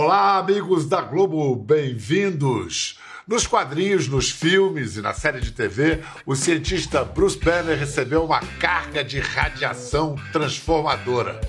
Olá, 0.00 0.38
amigos 0.38 0.86
da 0.86 1.00
Globo, 1.00 1.56
bem-vindos! 1.56 3.00
Nos 3.26 3.48
quadrinhos, 3.48 4.06
nos 4.06 4.30
filmes 4.30 4.96
e 4.96 5.02
na 5.02 5.12
série 5.12 5.40
de 5.40 5.50
TV, 5.50 6.04
o 6.24 6.36
cientista 6.36 7.04
Bruce 7.04 7.36
Banner 7.36 7.76
recebeu 7.76 8.24
uma 8.24 8.38
carga 8.60 9.02
de 9.02 9.18
radiação 9.18 10.14
transformadora. 10.32 11.40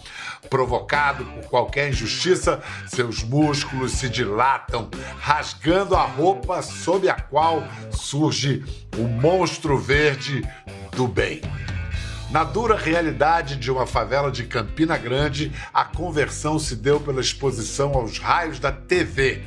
Provocado 0.49 1.25
por 1.25 1.43
qualquer 1.43 1.89
injustiça, 1.89 2.59
seus 2.87 3.23
músculos 3.23 3.91
se 3.91 4.09
dilatam, 4.09 4.89
rasgando 5.19 5.95
a 5.95 6.01
roupa 6.01 6.63
sob 6.63 7.07
a 7.07 7.21
qual 7.21 7.63
surge 7.91 8.65
o 8.97 9.03
monstro 9.03 9.77
verde 9.77 10.41
do 10.95 11.07
bem. 11.07 11.39
Na 12.31 12.43
dura 12.43 12.75
realidade 12.75 13.55
de 13.55 13.71
uma 13.71 13.87
favela 13.87 14.29
de 14.29 14.43
Campina 14.43 14.95
Grande, 14.97 15.51
a 15.73 15.83
conversão 15.83 16.59
se 16.59 16.75
deu 16.75 16.99
pela 16.99 17.21
exposição 17.21 17.95
aos 17.95 18.19
raios 18.19 18.59
da 18.59 18.71
TV. 18.71 19.41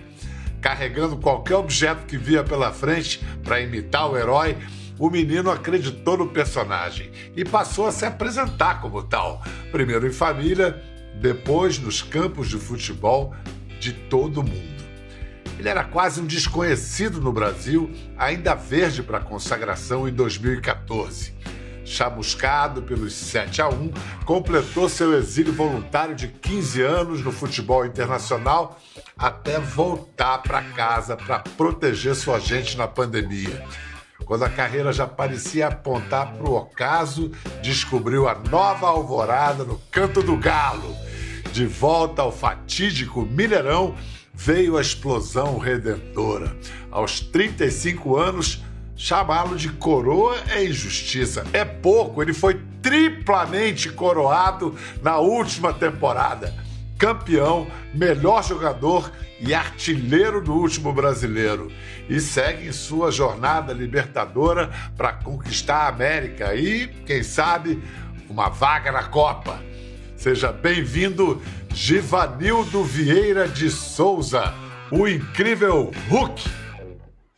Carregando 0.60 1.16
qualquer 1.16 1.54
objeto 1.54 2.06
que 2.06 2.18
via 2.18 2.42
pela 2.42 2.72
frente 2.72 3.24
para 3.44 3.60
imitar 3.60 4.10
o 4.10 4.18
herói, 4.18 4.58
o 4.98 5.08
menino 5.08 5.48
acreditou 5.48 6.16
no 6.16 6.30
personagem 6.30 7.12
e 7.36 7.44
passou 7.44 7.86
a 7.86 7.92
se 7.92 8.04
apresentar 8.04 8.80
como 8.80 9.00
tal, 9.04 9.44
primeiro 9.70 10.04
em 10.04 10.12
família, 10.12 10.82
depois 11.20 11.78
nos 11.78 12.02
campos 12.02 12.48
de 12.48 12.58
futebol 12.58 13.32
de 13.78 13.92
todo 13.92 14.40
o 14.40 14.42
mundo. 14.42 14.82
Ele 15.56 15.68
era 15.68 15.84
quase 15.84 16.20
um 16.20 16.26
desconhecido 16.26 17.20
no 17.20 17.32
Brasil, 17.32 17.92
ainda 18.18 18.56
verde 18.56 19.04
para 19.04 19.20
consagração 19.20 20.08
em 20.08 20.12
2014 20.12 21.32
chamuscado 21.84 22.82
pelos 22.82 23.12
7 23.14 23.62
a 23.62 23.68
1, 23.68 23.92
completou 24.24 24.88
seu 24.88 25.16
exílio 25.16 25.52
voluntário 25.52 26.14
de 26.14 26.28
15 26.28 26.82
anos 26.82 27.22
no 27.22 27.32
futebol 27.32 27.84
internacional 27.84 28.78
até 29.16 29.58
voltar 29.58 30.38
para 30.38 30.62
casa 30.62 31.16
para 31.16 31.40
proteger 31.40 32.14
sua 32.14 32.38
gente 32.38 32.76
na 32.76 32.86
pandemia. 32.86 33.64
Quando 34.24 34.44
a 34.44 34.50
carreira 34.50 34.92
já 34.92 35.06
parecia 35.06 35.66
apontar 35.66 36.32
para 36.32 36.48
o 36.48 36.54
ocaso, 36.54 37.32
descobriu 37.62 38.28
a 38.28 38.34
nova 38.34 38.86
alvorada 38.86 39.64
no 39.64 39.78
Canto 39.90 40.22
do 40.22 40.36
Galo. 40.36 40.94
De 41.52 41.66
volta 41.66 42.22
ao 42.22 42.32
fatídico 42.32 43.22
Mineirão, 43.22 43.94
veio 44.32 44.76
a 44.76 44.80
explosão 44.80 45.58
redentora. 45.58 46.56
Aos 46.90 47.20
35 47.20 48.16
anos, 48.16 48.62
Chamá-lo 49.02 49.56
de 49.56 49.68
coroa 49.68 50.36
é 50.48 50.64
injustiça. 50.64 51.44
É 51.52 51.64
pouco, 51.64 52.22
ele 52.22 52.32
foi 52.32 52.60
triplamente 52.80 53.88
coroado 53.90 54.76
na 55.02 55.18
última 55.18 55.74
temporada. 55.74 56.54
Campeão, 56.96 57.66
melhor 57.92 58.44
jogador 58.44 59.10
e 59.40 59.52
artilheiro 59.52 60.40
do 60.40 60.52
último 60.52 60.92
brasileiro. 60.92 61.68
E 62.08 62.20
segue 62.20 62.68
em 62.68 62.72
sua 62.72 63.10
jornada 63.10 63.72
libertadora 63.72 64.70
para 64.96 65.14
conquistar 65.14 65.78
a 65.78 65.88
América 65.88 66.54
e, 66.54 66.86
quem 67.04 67.24
sabe, 67.24 67.82
uma 68.30 68.50
vaga 68.50 68.92
na 68.92 69.02
Copa. 69.02 69.60
Seja 70.14 70.52
bem-vindo, 70.52 71.42
Givanildo 71.74 72.84
Vieira 72.84 73.48
de 73.48 73.68
Souza, 73.68 74.54
o 74.92 75.08
incrível 75.08 75.90
Hulk. 76.08 76.61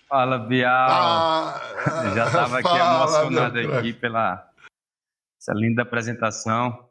Fala, 0.08 0.38
Bial. 0.38 0.70
Ah, 0.70 1.60
Já 2.14 2.26
estava 2.26 2.58
aqui 2.58 2.68
emocionado 2.68 3.58
aqui 3.58 3.92
pela 3.92 4.48
essa 5.40 5.52
linda 5.52 5.82
apresentação. 5.82 6.88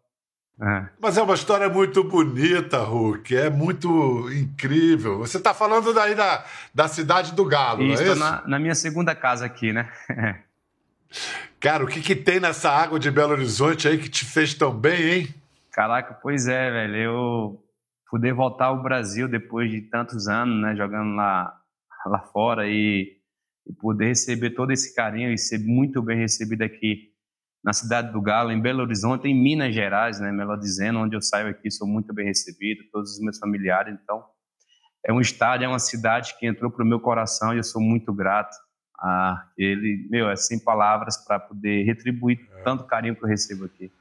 É. 0.61 0.86
Mas 1.00 1.17
é 1.17 1.23
uma 1.23 1.34
história 1.34 1.67
muito 1.67 2.03
bonita, 2.03 2.78
Hulk. 2.78 3.36
É 3.36 3.50
muito 3.50 4.31
incrível. 4.31 5.17
Você 5.17 5.38
está 5.38 5.53
falando 5.53 5.94
daí 5.94 6.14
da, 6.14 6.46
da 6.73 6.88
cidade 6.88 7.34
do 7.34 7.44
Galo, 7.44 7.81
isso, 7.81 8.03
não 8.03 8.09
é 8.09 8.12
isso? 8.13 8.19
Na, 8.19 8.47
na 8.47 8.59
minha 8.59 8.75
segunda 8.75 9.16
casa 9.16 9.46
aqui, 9.46 9.73
né? 9.73 9.91
Cara, 11.59 11.84
o 11.84 11.88
que, 11.88 12.02
que 12.02 12.16
tem 12.16 12.40
nessa 12.40 12.69
água 12.69 13.00
de 13.00 13.09
Belo 13.09 13.31
Horizonte 13.31 13.88
aí 13.88 13.97
que 13.97 14.09
te 14.09 14.25
fez 14.25 14.53
tão 14.53 14.72
bem, 14.72 15.12
hein? 15.12 15.35
Caraca, 15.72 16.13
pois 16.13 16.47
é, 16.47 16.69
velho. 16.69 16.96
Eu 16.96 17.63
poder 18.12 18.34
voltar 18.34 18.66
ao 18.66 18.84
Brasil 18.84 19.28
depois 19.28 19.72
de 19.72 19.81
tantos 19.81 20.28
anos, 20.28 20.62
né, 20.62 20.75
jogando 20.75 21.16
lá 21.16 21.59
lá 22.09 22.19
fora 22.19 22.68
e, 22.68 23.18
e 23.66 23.74
poder 23.74 24.08
receber 24.08 24.52
todo 24.52 24.72
esse 24.72 24.96
carinho 24.96 25.31
e 25.31 25.38
ser 25.38 25.59
muito 25.59 26.02
bem 26.02 26.18
recebido 26.18 26.62
aqui 26.62 27.14
na 27.64 27.72
cidade 27.72 28.12
do 28.12 28.22
Galo, 28.22 28.52
em 28.52 28.59
Belo 28.59 28.81
Horizonte, 28.81 29.28
em 29.28 29.34
Minas 29.34 29.74
Gerais, 29.74 30.19
né, 30.19 30.31
melhor 30.31 30.58
dizendo, 30.58 31.00
onde 31.00 31.16
eu 31.16 31.22
saio 31.22 31.47
aqui, 31.47 31.72
sou 31.72 31.88
muito 31.88 32.14
bem 32.14 32.25
recebido, 32.25 32.84
todos 32.91 33.14
os 33.14 33.19
meus 33.22 33.40
familiares, 33.40 33.97
então 34.03 34.22
é 35.06 35.14
um 35.14 35.22
estádio, 35.22 35.66
é 35.66 35.68
uma 35.68 35.80
cidade 35.80 36.38
que 36.38 36.46
entrou 36.46 36.69
para 36.69 36.84
o 36.84 36.88
meu 36.88 37.00
coração 37.00 37.53
e 37.53 37.58
eu 37.58 37.64
sou 37.64 37.81
muito 37.81 38.14
grato 38.14 38.56
a 39.00 39.50
ele, 39.58 40.08
meu, 40.09 40.30
é 40.30 40.35
sem 40.35 40.59
palavras 40.59 41.18
para 41.25 41.40
poder 41.40 41.84
retribuir 41.84 42.40
é. 42.52 42.64
tanto 42.64 42.85
carinho 42.85 43.16
que 43.16 43.24
eu 43.24 43.30
recebo 43.30 43.66
aqui. 43.66 43.91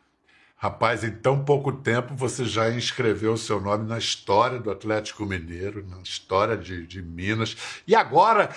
Rapaz, 0.62 1.02
em 1.02 1.10
tão 1.10 1.44
pouco 1.44 1.72
tempo 1.72 2.14
você 2.14 2.44
já 2.44 2.70
inscreveu 2.70 3.32
o 3.32 3.36
seu 3.36 3.60
nome 3.60 3.84
na 3.88 3.98
história 3.98 4.60
do 4.60 4.70
Atlético 4.70 5.26
Mineiro, 5.26 5.84
na 5.90 6.00
história 6.02 6.56
de, 6.56 6.86
de 6.86 7.02
Minas. 7.02 7.56
E 7.84 7.96
agora, 7.96 8.48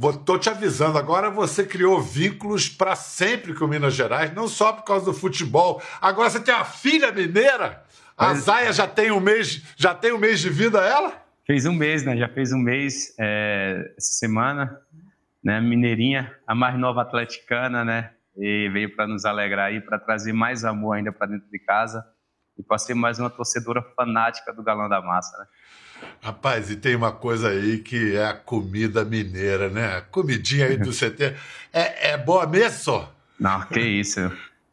estou 0.00 0.38
te 0.38 0.48
avisando, 0.48 0.96
agora 0.96 1.30
você 1.30 1.66
criou 1.66 2.00
vínculos 2.00 2.68
para 2.68 2.94
sempre 2.94 3.54
com 3.54 3.66
Minas 3.66 3.94
Gerais, 3.94 4.32
não 4.32 4.46
só 4.46 4.72
por 4.72 4.84
causa 4.84 5.06
do 5.06 5.12
futebol. 5.12 5.82
Agora 6.00 6.30
você 6.30 6.38
tem 6.38 6.54
a 6.54 6.64
filha 6.64 7.10
mineira. 7.10 7.82
A 8.16 8.34
Zaia 8.34 8.72
já 8.72 8.86
tem 8.86 9.10
um 9.10 9.18
mês, 9.18 9.60
já 9.76 9.92
tem 9.92 10.12
um 10.12 10.18
mês 10.18 10.38
de 10.38 10.50
vida 10.50 10.78
ela? 10.78 11.12
Fez 11.44 11.66
um 11.66 11.74
mês, 11.74 12.04
né? 12.04 12.16
Já 12.16 12.28
fez 12.28 12.52
um 12.52 12.58
mês 12.58 13.16
é, 13.18 13.94
essa 13.98 14.12
semana, 14.12 14.80
né? 15.42 15.60
Mineirinha, 15.60 16.32
a 16.46 16.54
mais 16.54 16.78
nova 16.78 17.02
atleticana, 17.02 17.84
né? 17.84 18.10
E 18.38 18.68
veio 18.68 18.94
para 18.94 19.06
nos 19.06 19.24
alegrar 19.24 19.66
aí, 19.66 19.80
para 19.80 19.98
trazer 19.98 20.32
mais 20.32 20.64
amor 20.64 20.96
ainda 20.96 21.12
para 21.12 21.26
dentro 21.26 21.50
de 21.50 21.58
casa 21.58 22.04
e 22.56 22.62
para 22.62 22.78
ser 22.78 22.94
mais 22.94 23.18
uma 23.18 23.28
torcedora 23.28 23.82
fanática 23.96 24.52
do 24.52 24.62
Galão 24.62 24.88
da 24.88 25.02
Massa, 25.02 25.36
né? 25.38 25.46
Rapaz, 26.20 26.70
e 26.70 26.76
tem 26.76 26.94
uma 26.94 27.10
coisa 27.10 27.48
aí 27.48 27.78
que 27.78 28.16
é 28.16 28.26
a 28.26 28.34
comida 28.34 29.04
mineira, 29.04 29.68
né? 29.68 29.96
A 29.96 30.00
comidinha 30.00 30.66
aí 30.66 30.76
do 30.76 30.90
CT 30.94 31.34
é, 31.72 32.12
é 32.12 32.16
boa 32.16 32.46
mesmo? 32.46 33.08
Não, 33.38 33.60
que 33.62 33.80
isso. 33.80 34.30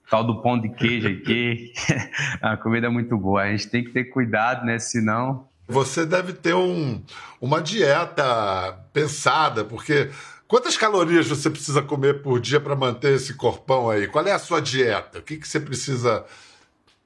Tal 0.10 0.24
do 0.24 0.42
pão 0.42 0.60
de 0.60 0.70
queijo 0.70 1.08
aqui, 1.08 1.74
a 2.42 2.56
comida 2.58 2.86
é 2.86 2.90
muito 2.90 3.18
boa. 3.18 3.42
A 3.42 3.52
gente 3.52 3.68
tem 3.68 3.84
que 3.84 3.92
ter 3.92 4.06
cuidado, 4.06 4.64
né? 4.64 4.78
Senão. 4.78 5.50
Você 5.68 6.06
deve 6.06 6.34
ter 6.34 6.54
um, 6.54 7.04
uma 7.42 7.60
dieta 7.60 8.78
pensada, 8.94 9.66
porque 9.66 10.12
Quantas 10.48 10.78
calorias 10.78 11.28
você 11.28 11.50
precisa 11.50 11.82
comer 11.82 12.22
por 12.22 12.40
dia 12.40 12.60
para 12.60 12.76
manter 12.76 13.14
esse 13.14 13.34
corpão 13.34 13.90
aí? 13.90 14.08
Qual 14.08 14.26
é 14.26 14.32
a 14.32 14.40
sua 14.40 14.60
dieta? 14.60 15.20
O 15.20 15.24
que, 15.24 15.38
que 15.38 15.48
você 15.48 15.60
precisa 15.60 16.24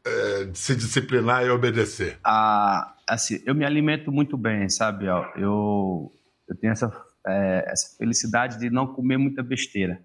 é, 0.06 0.50
se 0.54 0.76
disciplinar 0.76 1.46
e 1.46 1.50
obedecer? 1.50 2.20
Ah, 2.24 2.96
assim, 3.08 3.42
eu 3.46 3.56
me 3.56 3.64
alimento 3.64 4.12
muito 4.12 4.38
bem, 4.38 4.68
sabe? 4.68 5.06
Eu, 5.38 6.12
eu 6.48 6.56
tenho 6.60 6.74
essa, 6.74 6.92
é, 7.26 7.66
essa 7.68 7.98
felicidade 7.98 8.60
de 8.60 8.70
não 8.70 8.88
comer 8.88 9.18
muita 9.18 9.42
besteira. 9.42 10.04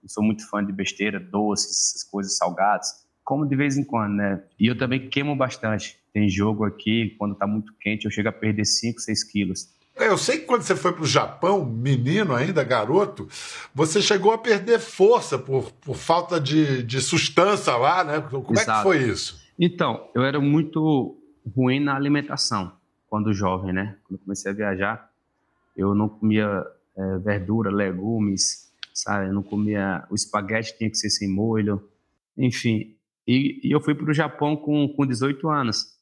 Eu 0.00 0.08
sou 0.08 0.22
muito 0.22 0.48
fã 0.48 0.64
de 0.64 0.72
besteira, 0.72 1.18
doces, 1.18 2.04
coisas 2.04 2.36
salgadas. 2.36 3.06
Como 3.24 3.44
de 3.44 3.56
vez 3.56 3.76
em 3.76 3.84
quando, 3.84 4.14
né? 4.14 4.42
E 4.58 4.68
eu 4.68 4.78
também 4.78 5.08
queimo 5.08 5.34
bastante. 5.34 5.98
Tem 6.12 6.28
jogo 6.28 6.64
aqui, 6.64 7.16
quando 7.18 7.32
está 7.32 7.46
muito 7.46 7.74
quente, 7.80 8.04
eu 8.04 8.10
chego 8.10 8.28
a 8.28 8.32
perder 8.32 8.64
5, 8.64 9.00
6 9.00 9.24
quilos. 9.24 9.77
Eu 10.00 10.18
sei 10.18 10.38
que 10.38 10.46
quando 10.46 10.62
você 10.62 10.76
foi 10.76 10.92
para 10.92 11.02
o 11.02 11.06
Japão, 11.06 11.64
menino 11.64 12.34
ainda, 12.34 12.62
garoto, 12.64 13.28
você 13.74 14.00
chegou 14.00 14.32
a 14.32 14.38
perder 14.38 14.78
força 14.78 15.38
por, 15.38 15.72
por 15.72 15.96
falta 15.96 16.40
de, 16.40 16.82
de 16.82 17.00
sustância 17.00 17.76
lá, 17.76 18.04
né? 18.04 18.20
Como 18.20 18.52
Exato. 18.52 18.70
é 18.70 18.74
que 18.76 18.82
foi 18.82 19.10
isso? 19.10 19.40
Então, 19.58 20.08
eu 20.14 20.22
era 20.22 20.40
muito 20.40 21.16
ruim 21.56 21.80
na 21.80 21.94
alimentação 21.96 22.72
quando 23.08 23.32
jovem, 23.32 23.72
né? 23.72 23.96
Quando 24.04 24.20
comecei 24.20 24.52
a 24.52 24.54
viajar, 24.54 25.10
eu 25.76 25.94
não 25.94 26.08
comia 26.08 26.64
é, 26.96 27.18
verdura, 27.18 27.70
legumes, 27.70 28.72
sabe? 28.94 29.28
Eu 29.28 29.32
não 29.32 29.42
comia... 29.42 30.04
O 30.10 30.14
espaguete 30.14 30.76
tinha 30.76 30.90
que 30.90 30.96
ser 30.96 31.10
sem 31.10 31.28
molho, 31.28 31.82
enfim. 32.36 32.94
E, 33.26 33.60
e 33.62 33.70
eu 33.72 33.80
fui 33.80 33.94
para 33.94 34.10
o 34.10 34.14
Japão 34.14 34.56
com, 34.56 34.88
com 34.88 35.06
18 35.06 35.48
anos 35.48 35.97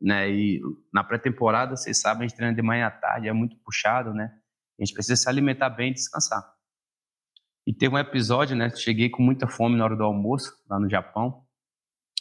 né? 0.00 0.30
E 0.30 0.60
na 0.92 1.04
pré-temporada, 1.04 1.76
vocês 1.76 2.00
sabem, 2.00 2.24
a 2.24 2.28
gente 2.28 2.36
treina 2.36 2.54
de 2.54 2.62
manhã 2.62 2.86
à 2.86 2.90
tarde, 2.90 3.28
é 3.28 3.32
muito 3.32 3.56
puxado, 3.58 4.14
né? 4.14 4.32
A 4.78 4.84
gente 4.84 4.94
precisa 4.94 5.16
se 5.16 5.28
alimentar 5.28 5.68
bem 5.68 5.90
e 5.90 5.94
descansar. 5.94 6.42
E 7.66 7.74
teve 7.74 7.94
um 7.94 7.98
episódio, 7.98 8.56
né? 8.56 8.70
Cheguei 8.70 9.10
com 9.10 9.22
muita 9.22 9.46
fome 9.46 9.76
na 9.76 9.84
hora 9.84 9.94
do 9.96 10.02
almoço, 10.02 10.52
lá 10.68 10.80
no 10.80 10.88
Japão, 10.88 11.44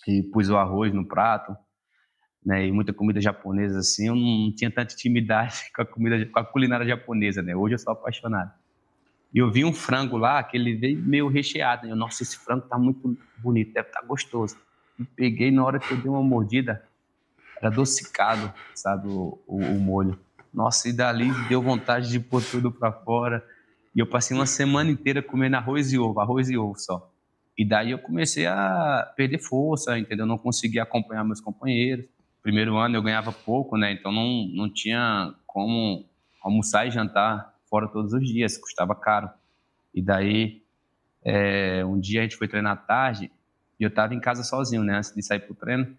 e 0.08 0.22
pus 0.24 0.50
o 0.50 0.58
arroz 0.58 0.94
no 0.94 1.08
prato, 1.08 1.56
né? 2.46 2.68
E 2.68 2.72
muita 2.72 2.92
comida 2.92 3.22
japonesa, 3.22 3.80
assim. 3.80 4.08
Eu 4.08 4.16
não 4.16 4.54
tinha 4.54 4.70
tanta 4.70 4.94
intimidade 4.94 5.72
com 5.74 5.82
a 5.82 5.86
comida, 5.86 6.26
com 6.26 6.40
a 6.40 6.44
culinária 6.44 6.86
japonesa, 6.86 7.42
né? 7.42 7.56
Hoje 7.56 7.76
eu 7.76 7.80
sou 7.80 7.94
apaixonado. 7.94 8.52
E 9.34 9.38
eu 9.38 9.50
vi 9.52 9.64
um 9.64 9.74
frango 9.74 10.18
lá, 10.18 10.44
que 10.44 10.58
ele 10.58 10.76
veio 10.76 11.00
meio 11.00 11.28
recheado. 11.28 11.86
Né? 11.86 11.94
Eu, 11.94 11.96
Nossa, 11.96 12.24
esse 12.24 12.38
frango 12.38 12.68
tá 12.68 12.78
muito 12.78 13.18
bonito, 13.38 13.74
deve 13.74 13.88
estar 13.88 14.02
tá 14.02 14.06
gostoso. 14.06 14.58
E 15.00 15.06
peguei, 15.06 15.52
na 15.52 15.64
hora 15.64 15.80
que 15.80 15.92
eu 15.92 15.98
dei 15.98 16.10
uma 16.10 16.24
mordida, 16.24 16.84
era 17.60 17.68
adocicado, 17.68 18.52
sabe, 18.74 19.08
o, 19.08 19.38
o, 19.46 19.58
o 19.58 19.80
molho. 19.80 20.20
Nossa, 20.54 20.90
e 20.90 20.94
dali 20.94 21.30
deu 21.48 21.62
vontade 21.62 22.10
de 22.10 22.20
pôr 22.20 22.44
tudo 22.44 22.72
para 22.72 22.92
fora. 22.92 23.44
E 23.96 24.00
eu 24.00 24.08
passei 24.08 24.36
uma 24.36 24.46
semana 24.46 24.90
inteira 24.90 25.22
comendo 25.22 25.58
arroz 25.58 25.92
e 25.92 26.00
ovo, 26.00 26.20
arroz 26.20 26.50
e 26.50 26.58
ovo 26.58 26.78
só. 26.78 27.12
E 27.58 27.66
daí 27.66 27.92
eu 27.92 28.00
comecei 28.00 28.48
a 28.48 29.12
perder 29.16 29.40
força, 29.40 30.00
entendeu? 30.00 30.26
Não 30.26 30.38
conseguia 30.38 30.84
acompanhar 30.84 31.24
meus 31.26 31.42
companheiros. 31.42 32.06
Primeiro 32.42 32.78
ano 32.78 32.96
eu 32.96 33.02
ganhava 33.02 33.32
pouco, 33.32 33.78
né? 33.78 33.92
Então 33.92 34.12
não, 34.12 34.48
não 34.54 34.72
tinha 34.72 35.34
como 35.46 36.06
almoçar 36.42 36.88
e 36.88 36.92
jantar 36.92 37.54
fora 37.70 37.88
todos 37.88 38.14
os 38.14 38.26
dias, 38.26 38.58
custava 38.58 38.96
caro. 38.96 39.30
E 39.94 40.02
daí, 40.02 40.64
é, 41.24 41.84
um 41.84 42.00
dia 42.00 42.22
a 42.22 42.24
gente 42.24 42.38
foi 42.38 42.48
treinar 42.48 42.74
à 42.74 42.78
tarde 42.78 43.30
e 43.80 43.84
eu 43.84 43.90
estava 43.90 44.14
em 44.14 44.20
casa 44.20 44.44
sozinho, 44.44 44.84
né? 44.84 44.98
Antes 44.98 45.14
de 45.14 45.22
sair 45.22 45.42
pro 45.42 45.54
treino. 45.54 45.96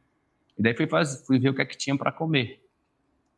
E 0.58 0.62
daí 0.62 0.74
fui, 0.74 0.86
fazer, 0.86 1.24
fui 1.24 1.38
ver 1.38 1.50
o 1.50 1.54
que 1.54 1.62
é 1.62 1.64
que 1.64 1.76
tinha 1.76 1.96
para 1.96 2.12
comer. 2.12 2.60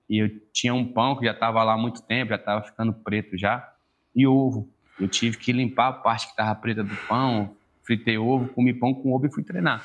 E 0.08 0.18
eu 0.18 0.28
tinha 0.52 0.74
um 0.74 0.84
pão 0.84 1.16
que 1.16 1.24
já 1.24 1.32
estava 1.32 1.62
lá 1.62 1.74
há 1.74 1.78
muito 1.78 2.02
tempo, 2.02 2.30
já 2.30 2.36
estava 2.36 2.62
ficando 2.62 2.92
preto 2.92 3.36
já, 3.36 3.72
e 4.14 4.26
ovo. 4.26 4.68
Eu 5.00 5.08
tive 5.08 5.38
que 5.38 5.52
limpar 5.52 5.88
a 5.88 5.92
parte 5.92 6.26
que 6.26 6.32
estava 6.32 6.54
preta 6.54 6.84
do 6.84 6.94
pão, 7.08 7.56
fritei 7.82 8.18
ovo, 8.18 8.48
comi 8.48 8.74
pão 8.74 8.92
com 8.94 9.12
ovo 9.12 9.26
e 9.26 9.32
fui 9.32 9.42
treinar. 9.42 9.84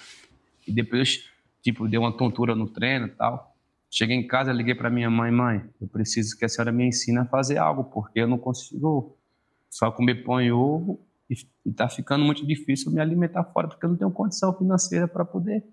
E 0.68 0.72
depois, 0.72 1.30
tipo, 1.62 1.88
deu 1.88 2.02
uma 2.02 2.12
tontura 2.12 2.54
no 2.54 2.68
treino 2.68 3.08
e 3.08 3.12
tal. 3.12 3.56
Cheguei 3.90 4.18
em 4.18 4.28
casa, 4.28 4.52
liguei 4.52 4.76
para 4.76 4.90
minha 4.90 5.10
mãe, 5.10 5.32
mãe, 5.32 5.64
eu 5.80 5.88
preciso 5.88 6.38
que 6.38 6.44
a 6.44 6.50
senhora 6.50 6.72
me 6.74 6.86
ensine 6.86 7.20
a 7.20 7.26
fazer 7.26 7.58
algo, 7.58 7.86
porque 7.86 8.20
eu 8.20 8.28
não 8.28 8.38
consigo 8.38 9.18
só 9.70 9.90
comer 9.92 10.24
pão 10.24 10.42
e 10.42 10.52
ovo 10.52 11.00
e 11.30 11.36
está 11.70 11.88
ficando 11.88 12.26
muito 12.26 12.46
difícil 12.46 12.92
me 12.92 13.00
alimentar 13.00 13.44
fora, 13.46 13.68
porque 13.68 13.86
eu 13.86 13.90
não 13.90 13.98
tenho 13.98 14.12
condição 14.12 14.54
financeira 14.58 15.08
para 15.08 15.24
poder 15.24 15.64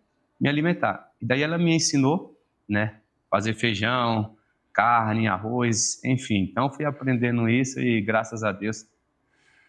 me 0.40 0.48
alimentar. 0.48 1.10
E 1.20 1.26
daí 1.26 1.42
ela 1.42 1.58
me 1.58 1.74
ensinou, 1.74 2.38
né, 2.68 2.96
fazer 3.30 3.54
feijão, 3.54 4.36
carne, 4.72 5.28
arroz, 5.28 6.02
enfim. 6.04 6.48
Então 6.50 6.70
fui 6.70 6.84
aprendendo 6.84 7.48
isso 7.48 7.80
e 7.80 8.00
graças 8.00 8.42
a 8.42 8.52
Deus 8.52 8.86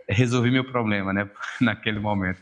resolvi 0.07 0.51
meu 0.51 0.65
problema, 0.65 1.13
né, 1.13 1.29
naquele 1.62 2.00
momento. 2.00 2.41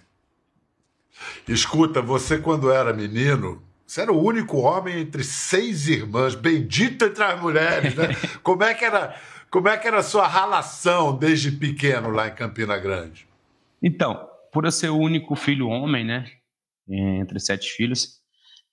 Escuta, 1.48 2.02
você 2.02 2.40
quando 2.40 2.72
era 2.72 2.92
menino, 2.94 3.62
você 3.86 4.02
era 4.02 4.12
o 4.12 4.22
único 4.22 4.58
homem 4.58 5.02
entre 5.02 5.24
seis 5.24 5.88
irmãs, 5.88 6.34
bendito 6.34 7.06
entre 7.06 7.24
as 7.24 7.40
mulheres, 7.40 7.96
né? 7.96 8.08
Como 8.42 8.64
é 8.64 8.74
que 8.74 8.84
era, 8.84 9.16
como 9.50 9.68
é 9.68 9.78
que 9.78 9.88
era 9.88 10.00
a 10.00 10.04
sua 10.04 10.28
relação 10.28 11.16
desde 11.16 11.52
pequeno 11.52 12.10
lá 12.10 12.28
em 12.28 12.34
Campina 12.34 12.76
Grande? 12.80 13.28
Então, 13.82 14.28
por 14.52 14.66
eu 14.66 14.72
ser 14.72 14.90
o 14.90 14.98
único 14.98 15.36
filho 15.36 15.68
homem, 15.68 16.04
né, 16.04 16.26
entre 16.88 17.40
sete 17.40 17.70
filhos, 17.72 18.22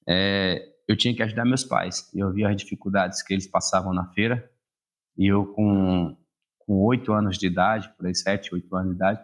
é, 0.09 0.61
eu 0.89 0.97
tinha 0.97 1.15
que 1.15 1.23
ajudar 1.23 1.45
meus 1.45 1.65
pais. 1.65 2.11
Eu 2.15 2.33
via 2.33 2.49
as 2.49 2.57
dificuldades 2.57 3.23
que 3.23 3.33
eles 3.33 3.47
passavam 3.47 3.93
na 3.95 4.07
feira 4.12 4.51
e 5.17 5.27
eu 5.27 5.47
com 5.47 6.17
com 6.59 6.85
oito 6.85 7.12
anos 7.12 7.37
de 7.37 7.49
idade, 7.49 7.93
por 7.97 8.07
aí 8.07 8.15
sete, 8.15 8.55
oito 8.55 8.77
anos 8.77 8.91
de 8.91 8.95
idade, 8.95 9.21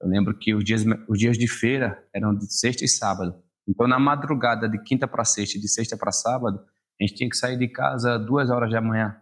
eu 0.00 0.08
lembro 0.08 0.36
que 0.36 0.52
os 0.52 0.64
dias 0.64 0.84
os 1.08 1.18
dias 1.18 1.38
de 1.38 1.46
feira 1.46 2.04
eram 2.12 2.34
de 2.34 2.52
sexta 2.52 2.84
e 2.84 2.88
sábado. 2.88 3.40
Então 3.68 3.86
na 3.86 3.98
madrugada 3.98 4.68
de 4.68 4.82
quinta 4.82 5.06
para 5.06 5.24
sexta, 5.24 5.60
de 5.60 5.68
sexta 5.68 5.96
para 5.96 6.10
sábado, 6.10 6.58
a 7.00 7.04
gente 7.04 7.14
tinha 7.14 7.30
que 7.30 7.36
sair 7.36 7.56
de 7.56 7.68
casa 7.68 8.18
duas 8.18 8.50
horas 8.50 8.70
da 8.70 8.80
manhã 8.80 9.16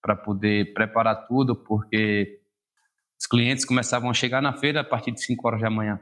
para 0.00 0.16
poder 0.16 0.72
preparar 0.72 1.26
tudo, 1.26 1.54
porque 1.54 2.40
os 3.20 3.26
clientes 3.26 3.64
começavam 3.64 4.08
a 4.08 4.14
chegar 4.14 4.40
na 4.40 4.56
feira 4.56 4.80
a 4.80 4.84
partir 4.84 5.10
de 5.12 5.22
cinco 5.22 5.46
horas 5.46 5.60
da 5.60 5.68
manhã. 5.68 6.00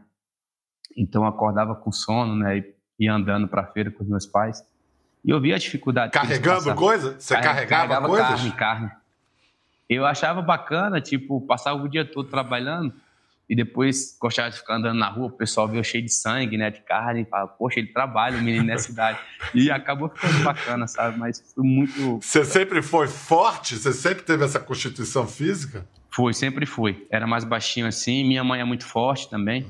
Então 0.96 1.22
eu 1.22 1.28
acordava 1.28 1.74
com 1.74 1.92
sono, 1.92 2.34
né, 2.36 2.58
e 2.58 2.74
ia 2.98 3.12
andando 3.12 3.46
para 3.46 3.62
a 3.62 3.66
feira 3.66 3.90
com 3.90 4.02
os 4.02 4.08
meus 4.08 4.26
pais. 4.26 4.62
E 5.24 5.30
eu 5.30 5.40
via 5.40 5.56
a 5.56 5.58
dificuldade. 5.58 6.12
Carregando 6.12 6.74
coisa? 6.74 7.16
Você 7.18 7.34
carregava, 7.34 7.66
carregava 7.66 8.06
coisas? 8.06 8.28
carne, 8.28 8.52
carne. 8.52 8.90
Eu 9.88 10.04
achava 10.04 10.42
bacana, 10.42 11.00
tipo, 11.00 11.40
passava 11.42 11.82
o 11.82 11.88
dia 11.88 12.04
todo 12.04 12.28
trabalhando 12.28 12.92
e 13.48 13.56
depois 13.56 14.16
gostava 14.20 14.50
de 14.50 14.58
ficar 14.58 14.76
andando 14.76 14.98
na 14.98 15.08
rua, 15.08 15.28
o 15.28 15.30
pessoal 15.30 15.66
viu 15.66 15.82
cheio 15.82 16.04
de 16.04 16.12
sangue, 16.12 16.58
né, 16.58 16.70
de 16.70 16.82
carne, 16.82 17.22
e 17.22 17.24
falava, 17.24 17.48
poxa, 17.48 17.80
ele 17.80 17.88
trabalha, 17.88 18.36
o 18.36 18.42
menino 18.42 18.64
nessa 18.64 18.90
idade. 18.92 19.18
E 19.54 19.70
acabou 19.70 20.10
ficando 20.10 20.44
bacana, 20.44 20.86
sabe? 20.86 21.18
Mas 21.18 21.42
foi 21.54 21.64
muito. 21.64 22.20
Você 22.20 22.44
sempre 22.44 22.82
foi 22.82 23.08
forte? 23.08 23.76
Você 23.76 23.94
sempre 23.94 24.22
teve 24.22 24.44
essa 24.44 24.60
constituição 24.60 25.26
física? 25.26 25.86
Foi, 26.10 26.34
sempre 26.34 26.66
fui. 26.66 27.06
Era 27.10 27.26
mais 27.26 27.42
baixinho 27.44 27.86
assim. 27.86 28.22
Minha 28.22 28.44
mãe 28.44 28.60
é 28.60 28.64
muito 28.64 28.84
forte 28.84 29.30
também. 29.30 29.66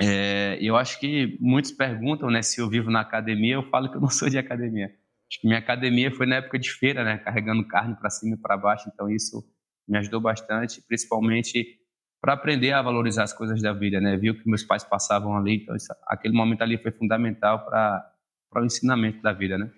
É, 0.00 0.58
eu 0.60 0.76
acho 0.76 1.00
que 1.00 1.38
muitos 1.40 1.72
perguntam, 1.72 2.30
né, 2.30 2.42
se 2.42 2.60
eu 2.60 2.68
vivo 2.68 2.90
na 2.90 3.00
academia. 3.00 3.54
Eu 3.54 3.68
falo 3.70 3.90
que 3.90 3.96
eu 3.96 4.00
não 4.00 4.10
sou 4.10 4.28
de 4.28 4.38
academia. 4.38 4.86
Acho 5.30 5.40
que 5.40 5.46
minha 5.46 5.58
academia 5.58 6.10
foi 6.10 6.26
na 6.26 6.36
época 6.36 6.58
de 6.58 6.70
feira, 6.70 7.02
né, 7.04 7.18
carregando 7.18 7.66
carne 7.66 7.96
para 7.96 8.10
cima 8.10 8.36
e 8.36 8.38
para 8.38 8.56
baixo. 8.56 8.90
Então 8.92 9.08
isso 9.08 9.44
me 9.88 9.98
ajudou 9.98 10.20
bastante, 10.20 10.82
principalmente 10.86 11.78
para 12.20 12.32
aprender 12.32 12.72
a 12.72 12.82
valorizar 12.82 13.22
as 13.22 13.32
coisas 13.32 13.62
da 13.62 13.72
vida, 13.72 14.00
né? 14.00 14.16
Viu 14.16 14.34
que 14.34 14.48
meus 14.48 14.64
pais 14.64 14.82
passavam 14.82 15.36
ali, 15.36 15.62
então 15.62 15.76
isso, 15.76 15.92
aquele 16.08 16.34
momento 16.34 16.62
ali 16.62 16.76
foi 16.76 16.90
fundamental 16.90 17.64
para 17.64 18.10
o 18.56 18.64
ensinamento 18.64 19.22
da 19.22 19.32
vida, 19.32 19.56
né? 19.56 19.70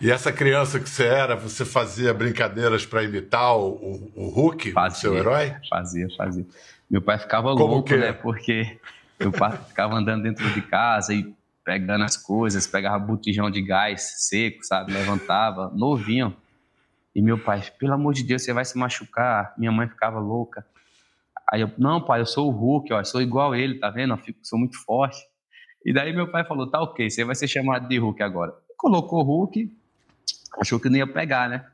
E 0.00 0.10
essa 0.10 0.32
criança 0.32 0.80
que 0.80 0.88
você 0.88 1.04
era, 1.04 1.36
você 1.36 1.64
fazia 1.64 2.12
brincadeiras 2.12 2.84
para 2.84 3.04
imitar 3.04 3.56
o, 3.56 4.10
o 4.16 4.28
Hulk, 4.28 4.72
fazia, 4.72 4.96
o 4.96 5.00
seu 5.00 5.16
herói? 5.16 5.54
Fazia, 5.68 6.08
fazia. 6.16 6.46
Meu 6.90 7.00
pai 7.00 7.18
ficava 7.18 7.54
Como 7.54 7.74
louco, 7.74 7.94
né? 7.94 8.12
Porque 8.12 8.80
meu 9.18 9.30
pai 9.30 9.56
ficava 9.68 9.94
andando 9.94 10.24
dentro 10.24 10.48
de 10.50 10.60
casa 10.62 11.14
e 11.14 11.32
pegando 11.64 12.02
as 12.02 12.16
coisas, 12.16 12.66
pegava 12.66 12.98
botijão 12.98 13.50
de 13.50 13.62
gás 13.62 14.26
seco, 14.26 14.64
sabe? 14.64 14.92
Levantava, 14.92 15.70
novinho. 15.74 16.36
E 17.14 17.22
meu 17.22 17.38
pai, 17.38 17.62
pelo 17.78 17.92
amor 17.92 18.14
de 18.14 18.24
Deus, 18.24 18.42
você 18.42 18.52
vai 18.52 18.64
se 18.64 18.76
machucar. 18.76 19.54
Minha 19.56 19.70
mãe 19.70 19.88
ficava 19.88 20.18
louca. 20.18 20.66
Aí 21.52 21.60
eu, 21.60 21.70
não, 21.78 22.00
pai, 22.00 22.20
eu 22.20 22.26
sou 22.26 22.48
o 22.48 22.50
Hulk, 22.50 22.92
ó, 22.92 23.00
eu 23.00 23.04
sou 23.04 23.20
igual 23.20 23.54
ele, 23.54 23.78
tá 23.78 23.90
vendo? 23.90 24.14
Eu 24.14 24.18
fico, 24.18 24.38
sou 24.42 24.58
muito 24.58 24.76
forte. 24.84 25.18
E 25.84 25.92
daí 25.92 26.12
meu 26.12 26.30
pai 26.30 26.44
falou, 26.44 26.68
tá 26.68 26.80
ok, 26.80 27.08
você 27.10 27.24
vai 27.24 27.34
ser 27.34 27.48
chamado 27.48 27.88
de 27.88 27.98
Hulk 27.98 28.22
agora. 28.22 28.52
Colocou 28.76 29.20
o 29.20 29.22
Hulk, 29.22 29.70
achou 30.60 30.78
que 30.78 30.88
não 30.88 30.96
ia 30.96 31.06
pegar, 31.06 31.48
né? 31.48 31.66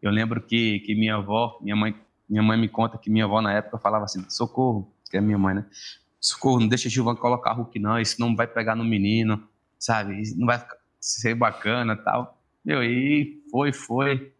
Eu 0.00 0.10
lembro 0.10 0.40
que, 0.40 0.80
que 0.80 0.94
minha 0.94 1.16
avó, 1.16 1.58
minha 1.60 1.74
mãe, 1.74 1.94
minha 2.28 2.42
mãe 2.42 2.58
me 2.58 2.68
conta 2.68 2.98
que 2.98 3.10
minha 3.10 3.24
avó 3.24 3.40
na 3.40 3.52
época 3.52 3.78
falava 3.78 4.04
assim, 4.04 4.24
socorro, 4.28 4.92
que 5.10 5.16
é 5.16 5.20
minha 5.20 5.38
mãe, 5.38 5.54
né? 5.54 5.66
Socorro, 6.20 6.60
não 6.60 6.68
deixa 6.68 6.88
Gilvan 6.88 7.14
colocar 7.16 7.52
Hulk 7.52 7.78
não, 7.78 8.00
isso 8.00 8.20
não 8.20 8.34
vai 8.34 8.46
pegar 8.46 8.74
no 8.74 8.84
menino, 8.84 9.46
sabe? 9.78 10.22
Não 10.36 10.46
vai 10.46 10.64
ser 11.00 11.34
bacana 11.34 11.96
tal. 11.96 12.40
Meu, 12.64 12.82
e 12.82 13.42
foi, 13.50 13.72
foi. 13.72 14.32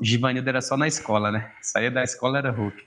Givanildo 0.00 0.48
era 0.48 0.62
só 0.62 0.76
na 0.76 0.88
escola, 0.88 1.30
né? 1.30 1.52
Saía 1.60 1.90
da 1.90 2.02
escola 2.02 2.38
era 2.38 2.50
Hulk. 2.50 2.82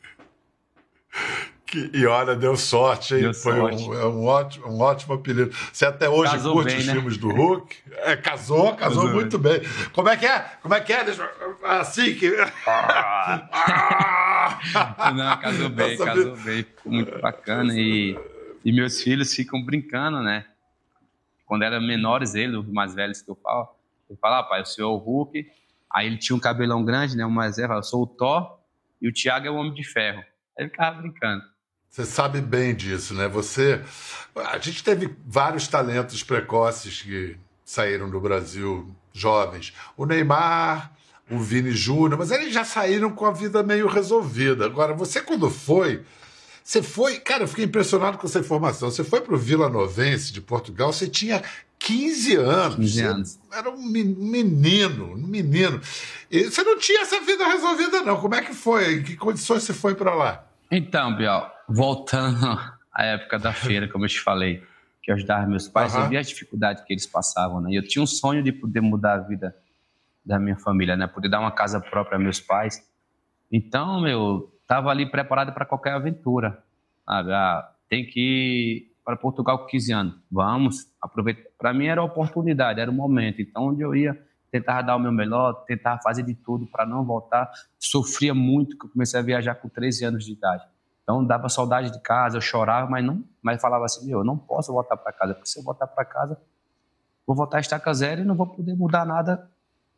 Que, 1.71 1.89
e 1.93 2.05
olha, 2.05 2.35
deu 2.35 2.57
sorte, 2.57 3.15
hein? 3.15 3.21
Deu 3.21 3.33
Foi 3.33 3.55
sorte. 3.55 3.83
Um, 3.83 3.93
é 3.93 4.05
um, 4.05 4.25
ótimo, 4.25 4.67
um 4.67 4.81
ótimo 4.81 5.13
apelido. 5.13 5.55
Você 5.71 5.85
até 5.85 6.09
hoje 6.09 6.33
casou 6.33 6.53
curte 6.53 6.71
bem, 6.71 6.79
os 6.79 6.85
né? 6.85 6.93
filmes 6.93 7.17
do 7.17 7.29
Hulk? 7.29 7.77
É, 7.91 8.17
casou, 8.17 8.75
casou, 8.75 9.03
casou 9.03 9.07
muito 9.09 9.39
bem. 9.39 9.59
bem. 9.59 9.69
Como 9.93 10.09
é 10.09 10.17
que 10.17 10.25
é? 10.25 10.39
Como 10.61 10.73
é 10.73 10.81
que 10.81 10.91
é? 10.91 11.05
Deixa, 11.05 11.31
assim 11.63 12.13
que. 12.15 12.35
Ah. 12.67 14.07
Não, 15.15 15.37
casou 15.39 15.69
bem, 15.69 15.97
casou 15.97 16.35
bem. 16.37 16.63
Ficou 16.63 16.91
muito 16.91 17.19
bacana. 17.19 17.73
E, 17.73 18.17
e 18.63 18.71
meus 18.71 19.01
filhos 19.01 19.33
ficam 19.33 19.63
brincando, 19.63 20.21
né? 20.21 20.45
Quando 21.45 21.63
eram 21.63 21.81
menores, 21.81 22.35
eles, 22.35 22.55
os 22.55 22.67
mais 22.67 22.93
velhos 22.93 23.21
que 23.21 23.29
eu 23.29 23.35
falo, 23.35 23.69
eu 24.09 24.17
falo, 24.17 24.35
ah, 24.35 24.43
pai, 24.43 24.61
o 24.61 24.65
senhor 24.65 24.89
é 24.89 24.93
o 24.93 24.97
Hulk. 24.97 25.51
Aí 25.93 26.07
ele 26.07 26.17
tinha 26.17 26.35
um 26.35 26.39
cabelão 26.39 26.83
grande, 26.83 27.17
né? 27.17 27.25
O 27.25 27.31
mais 27.31 27.57
velho, 27.57 27.73
eu 27.73 27.83
sou 27.83 28.03
o 28.03 28.07
Thor 28.07 28.57
e 29.01 29.09
o 29.09 29.13
Thiago 29.13 29.47
é 29.47 29.51
o 29.51 29.55
Homem 29.55 29.73
de 29.73 29.83
Ferro. 29.83 30.23
Ele 30.57 30.69
ficava 30.69 31.01
brincando. 31.01 31.43
Você 31.89 32.05
sabe 32.05 32.39
bem 32.39 32.73
disso, 32.73 33.13
né? 33.13 33.27
Você. 33.27 33.81
A 34.35 34.57
gente 34.57 34.81
teve 34.81 35.13
vários 35.25 35.67
talentos 35.67 36.23
precoces 36.23 37.01
que 37.01 37.37
saíram 37.65 38.09
do 38.09 38.19
Brasil 38.21 38.95
jovens. 39.11 39.73
O 39.97 40.05
Neymar, 40.05 40.93
o 41.31 41.39
Vini 41.39 41.71
Júnior, 41.71 42.17
mas 42.17 42.29
eles 42.29 42.53
já 42.53 42.65
saíram 42.65 43.11
com 43.11 43.25
a 43.25 43.31
vida 43.31 43.63
meio 43.63 43.87
resolvida. 43.87 44.65
Agora, 44.65 44.93
você 44.93 45.21
quando 45.21 45.49
foi. 45.49 46.03
Você 46.63 46.83
foi. 46.83 47.19
Cara, 47.19 47.43
eu 47.43 47.47
fiquei 47.47 47.65
impressionado 47.65 48.17
com 48.17 48.27
essa 48.27 48.39
informação. 48.39 48.91
Você 48.91 49.03
foi 49.03 49.21
para 49.21 49.33
o 49.33 49.37
Vila 49.37 49.69
Novense 49.69 50.33
de 50.33 50.41
Portugal, 50.41 50.91
você 50.91 51.07
tinha 51.07 51.41
15 51.79 52.35
anos. 52.35 52.75
15 52.75 53.01
anos. 53.01 53.39
Era 53.51 53.69
um 53.69 53.81
menino, 53.81 55.13
um 55.13 55.27
menino. 55.27 55.81
E 56.29 56.43
você 56.43 56.63
não 56.63 56.77
tinha 56.77 57.01
essa 57.01 57.19
vida 57.21 57.47
resolvida, 57.47 58.01
não. 58.01 58.19
Como 58.19 58.35
é 58.35 58.41
que 58.41 58.53
foi? 58.53 58.95
Em 58.95 59.03
que 59.03 59.15
condições 59.15 59.63
você 59.63 59.73
foi 59.73 59.95
para 59.95 60.13
lá? 60.13 60.45
Então, 60.69 61.15
Biel, 61.15 61.49
voltando 61.67 62.45
à 62.93 63.05
época 63.05 63.39
da 63.39 63.53
feira, 63.53 63.87
como 63.87 64.05
eu 64.05 64.09
te 64.09 64.19
falei, 64.19 64.63
que 65.01 65.11
eu 65.11 65.15
ajudava 65.15 65.47
meus 65.47 65.67
pais, 65.67 65.95
uhum. 65.95 66.01
eu 66.01 66.09
via 66.09 66.19
a 66.19 66.23
dificuldade 66.23 66.83
que 66.85 66.93
eles 66.93 67.07
passavam, 67.07 67.61
né? 67.61 67.71
E 67.71 67.75
eu 67.75 67.87
tinha 67.87 68.03
um 68.03 68.07
sonho 68.07 68.43
de 68.43 68.51
poder 68.51 68.81
mudar 68.81 69.13
a 69.13 69.17
vida 69.19 69.55
da 70.25 70.39
minha 70.39 70.57
família, 70.57 70.95
né? 70.95 71.07
Poder 71.07 71.29
dar 71.29 71.39
uma 71.39 71.51
casa 71.51 71.79
própria 71.79 72.15
a 72.15 72.19
meus 72.19 72.39
pais. 72.39 72.87
Então, 73.51 74.01
meu, 74.01 74.51
tava 74.67 74.89
ali 74.89 75.09
preparado 75.09 75.53
para 75.53 75.65
qualquer 75.65 75.93
aventura. 75.93 76.63
Ah, 77.07 77.73
tem 77.89 78.05
que 78.05 78.19
ir 78.19 78.95
para 79.03 79.17
Portugal 79.17 79.59
com 79.59 79.65
15 79.65 79.93
anos. 79.93 80.15
Vamos, 80.31 80.87
aproveita. 81.01 81.41
Para 81.57 81.73
mim 81.73 81.87
era 81.87 82.03
oportunidade, 82.03 82.79
era 82.79 82.89
o 82.89 82.93
momento. 82.93 83.41
Então, 83.41 83.67
onde 83.67 83.81
eu 83.81 83.95
ia, 83.95 84.17
tentava 84.51 84.81
dar 84.81 84.95
o 84.95 84.99
meu 84.99 85.11
melhor, 85.11 85.65
tentava 85.65 85.99
fazer 86.01 86.23
de 86.23 86.35
tudo 86.35 86.67
para 86.67 86.85
não 86.85 87.03
voltar. 87.03 87.51
Sofria 87.79 88.33
muito, 88.33 88.77
que 88.77 88.85
eu 88.85 88.89
comecei 88.89 89.19
a 89.19 89.23
viajar 89.23 89.55
com 89.55 89.67
13 89.67 90.05
anos 90.05 90.25
de 90.25 90.33
idade. 90.33 90.65
Então 91.03 91.25
dava 91.25 91.49
saudade 91.49 91.91
de 91.91 91.99
casa, 92.01 92.37
eu 92.37 92.41
chorava, 92.41 92.89
mas 92.89 93.03
não, 93.03 93.23
mas 93.41 93.59
falava 93.61 93.85
assim, 93.85 94.05
meu, 94.05 94.19
eu 94.19 94.23
não 94.23 94.37
posso 94.37 94.71
voltar 94.71 94.95
para 94.95 95.11
casa, 95.11 95.33
porque 95.33 95.49
se 95.49 95.59
eu 95.59 95.63
voltar 95.63 95.87
para 95.87 96.05
casa, 96.05 96.39
vou 97.25 97.35
voltar 97.35 97.57
a 97.57 97.59
estaca 97.59 97.93
zero 97.93 98.21
e 98.21 98.23
não 98.23 98.35
vou 98.35 98.47
poder 98.47 98.75
mudar 98.75 99.05
nada 99.05 99.49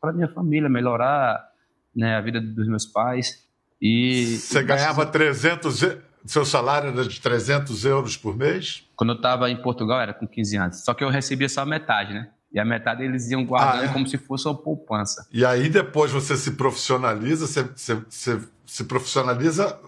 para 0.03 0.12
minha 0.12 0.27
família, 0.27 0.67
melhorar 0.67 1.50
né, 1.95 2.17
a 2.17 2.19
vida 2.19 2.41
dos 2.41 2.67
meus 2.67 2.86
pais. 2.86 3.48
E 3.81 4.36
você 4.38 4.62
ganhava 4.62 5.05
300, 5.05 5.79
seu 6.25 6.43
salário 6.43 6.89
era 6.89 7.05
de 7.05 7.22
300 7.22 7.86
euros 7.86 8.17
por 8.17 8.36
mês? 8.36 8.83
Quando 8.98 9.13
eu 9.13 9.15
estava 9.15 9.50
em 9.50 9.55
Portugal 9.62 10.01
era 10.01 10.13
com 10.13 10.27
15 10.27 10.57
anos, 10.57 10.83
só 10.83 10.93
que 10.93 11.05
eu 11.05 11.10
recebia 11.10 11.48
só 11.48 11.65
metade, 11.65 12.13
né? 12.13 12.29
E 12.51 12.60
a 12.60 12.65
metade 12.65 13.01
eles 13.01 13.31
iam 13.31 13.45
guardando 13.45 13.83
ah, 13.83 13.86
é? 13.86 13.93
como 13.93 14.05
se 14.05 14.17
fosse 14.17 14.45
uma 14.45 14.55
poupança. 14.55 15.25
E 15.31 15.45
aí 15.45 15.69
depois 15.69 16.12
você 16.12 16.36
se 16.36 16.51
profissionaliza, 16.51 17.48
você, 17.48 17.63
você, 17.63 17.95
você 17.95 18.39
se 18.65 18.83
profissionaliza 18.83 19.79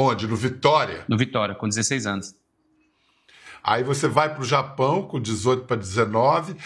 Onde? 0.00 0.28
No 0.28 0.36
Vitória? 0.36 1.04
No 1.08 1.18
Vitória, 1.18 1.56
com 1.56 1.68
16 1.68 2.06
anos. 2.06 2.34
Aí 3.64 3.82
você 3.82 4.06
vai 4.06 4.32
para 4.32 4.42
o 4.42 4.44
Japão 4.44 5.02
com 5.02 5.20
18 5.20 5.64
para 5.64 5.76
19. 5.76 6.56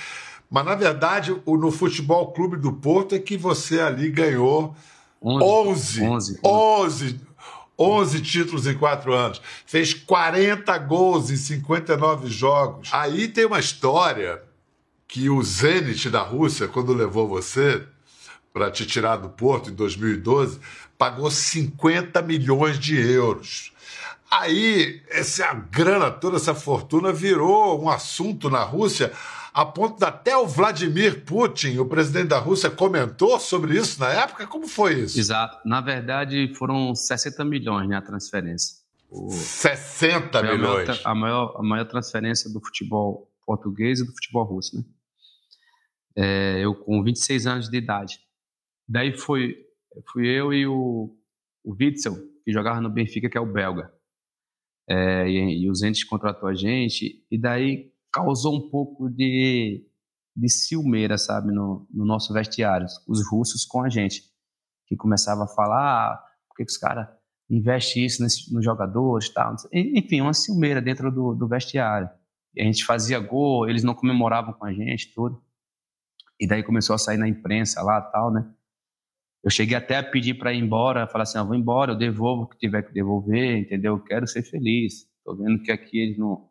Mas, 0.52 0.66
na 0.66 0.74
verdade, 0.74 1.34
o, 1.46 1.56
no 1.56 1.72
Futebol 1.72 2.30
Clube 2.30 2.58
do 2.58 2.74
Porto 2.74 3.14
é 3.14 3.18
que 3.18 3.38
você 3.38 3.80
ali 3.80 4.10
ganhou 4.10 4.76
11, 5.24 6.02
11, 6.02 6.04
11, 6.04 6.40
11, 6.44 7.20
11 7.78 8.20
títulos 8.20 8.66
em 8.66 8.74
4 8.74 9.14
anos. 9.14 9.40
Fez 9.64 9.94
40 9.94 10.76
gols 10.76 11.30
em 11.30 11.36
59 11.36 12.28
jogos. 12.28 12.90
Aí 12.92 13.28
tem 13.28 13.46
uma 13.46 13.58
história 13.58 14.42
que 15.08 15.30
o 15.30 15.42
Zenit 15.42 16.10
da 16.10 16.20
Rússia, 16.20 16.68
quando 16.68 16.92
levou 16.92 17.26
você 17.26 17.82
para 18.52 18.70
te 18.70 18.84
tirar 18.84 19.16
do 19.16 19.30
Porto 19.30 19.70
em 19.70 19.74
2012, 19.74 20.60
pagou 20.98 21.30
50 21.30 22.20
milhões 22.20 22.78
de 22.78 23.00
euros. 23.00 23.72
Aí, 24.30 25.02
essa 25.08 25.50
grana 25.54 26.10
toda, 26.10 26.36
essa 26.36 26.54
fortuna 26.54 27.10
virou 27.10 27.82
um 27.82 27.88
assunto 27.88 28.50
na 28.50 28.62
Rússia, 28.62 29.12
a 29.52 29.66
ponto 29.66 29.98
de 29.98 30.04
até 30.04 30.36
o 30.36 30.46
Vladimir 30.46 31.24
Putin, 31.24 31.78
o 31.78 31.86
presidente 31.86 32.28
da 32.28 32.38
Rússia, 32.38 32.70
comentou 32.70 33.38
sobre 33.38 33.76
isso 33.76 34.00
na 34.00 34.08
época. 34.10 34.46
Como 34.46 34.66
foi 34.66 35.00
isso? 35.00 35.18
Exato. 35.18 35.58
Na 35.66 35.80
verdade, 35.80 36.52
foram 36.54 36.94
60 36.94 37.44
milhões 37.44 37.88
né, 37.88 37.96
a 37.96 38.02
transferência. 38.02 38.76
O... 39.10 39.30
60 39.30 40.38
foi 40.38 40.56
milhões? 40.56 40.88
A 40.88 40.92
maior, 40.94 41.00
a 41.04 41.14
maior, 41.14 41.56
a, 41.58 41.62
maior, 41.62 41.84
transferência 41.84 42.50
do 42.50 42.60
futebol 42.60 43.30
português 43.44 44.00
e 44.00 44.06
do 44.06 44.12
futebol 44.12 44.44
russo. 44.44 44.78
Né? 44.78 44.84
É, 46.16 46.60
eu 46.64 46.74
com 46.74 47.02
26 47.02 47.46
anos 47.46 47.68
de 47.68 47.76
idade. 47.76 48.20
Daí 48.88 49.16
foi 49.16 49.56
fui 50.10 50.26
eu 50.26 50.54
e 50.54 50.66
o, 50.66 51.14
o 51.62 51.76
Witzel, 51.78 52.16
que 52.42 52.52
jogava 52.52 52.80
no 52.80 52.88
Benfica, 52.88 53.28
que 53.28 53.36
é 53.36 53.40
o 53.40 53.52
belga. 53.52 53.92
É, 54.88 55.28
e, 55.28 55.64
e 55.64 55.70
os 55.70 55.82
entes 55.82 56.04
contratou 56.04 56.48
a 56.48 56.54
gente, 56.54 57.22
e 57.30 57.38
daí 57.38 57.91
causou 58.12 58.54
um 58.56 58.68
pouco 58.68 59.08
de, 59.08 59.86
de 60.36 60.48
ciumeira, 60.48 61.16
sabe, 61.16 61.52
no, 61.52 61.86
no 61.90 62.04
nosso 62.04 62.32
vestiário, 62.32 62.86
os 63.08 63.26
russos 63.28 63.64
com 63.64 63.82
a 63.82 63.88
gente, 63.88 64.22
que 64.86 64.96
começava 64.96 65.44
a 65.44 65.48
falar, 65.48 66.12
ah, 66.12 66.24
por 66.48 66.56
que, 66.56 66.64
que 66.64 66.72
os 66.72 66.78
caras 66.78 67.08
investem 67.48 68.04
isso 68.04 68.22
nesse, 68.22 68.52
nos 68.52 68.64
jogadores 68.64 69.28
tal, 69.30 69.54
enfim, 69.72 70.20
uma 70.20 70.34
ciumeira 70.34 70.80
dentro 70.80 71.10
do, 71.10 71.34
do 71.34 71.48
vestiário. 71.48 72.08
E 72.54 72.62
a 72.62 72.64
gente 72.64 72.84
fazia 72.84 73.18
gol, 73.18 73.68
eles 73.68 73.82
não 73.82 73.94
comemoravam 73.94 74.52
com 74.52 74.64
a 74.64 74.72
gente, 74.72 75.12
tudo. 75.14 75.42
E 76.38 76.46
daí 76.46 76.62
começou 76.62 76.94
a 76.94 76.98
sair 76.98 77.16
na 77.16 77.28
imprensa 77.28 77.82
lá 77.82 78.00
tal, 78.00 78.32
né? 78.32 78.50
Eu 79.44 79.50
cheguei 79.50 79.76
até 79.76 79.96
a 79.96 80.02
pedir 80.02 80.34
para 80.34 80.52
ir 80.52 80.62
embora, 80.62 81.06
falar 81.06 81.24
assim, 81.24 81.38
ah, 81.38 81.42
vou 81.42 81.54
embora, 81.54 81.92
eu 81.92 81.98
devolvo 81.98 82.44
o 82.44 82.48
que 82.48 82.58
tiver 82.58 82.82
que 82.82 82.92
devolver, 82.92 83.58
entendeu? 83.58 83.94
Eu 83.94 84.04
quero 84.04 84.26
ser 84.26 84.42
feliz. 84.42 85.06
Estou 85.18 85.36
vendo 85.36 85.62
que 85.62 85.72
aqui 85.72 85.98
eles 85.98 86.18
não, 86.18 86.48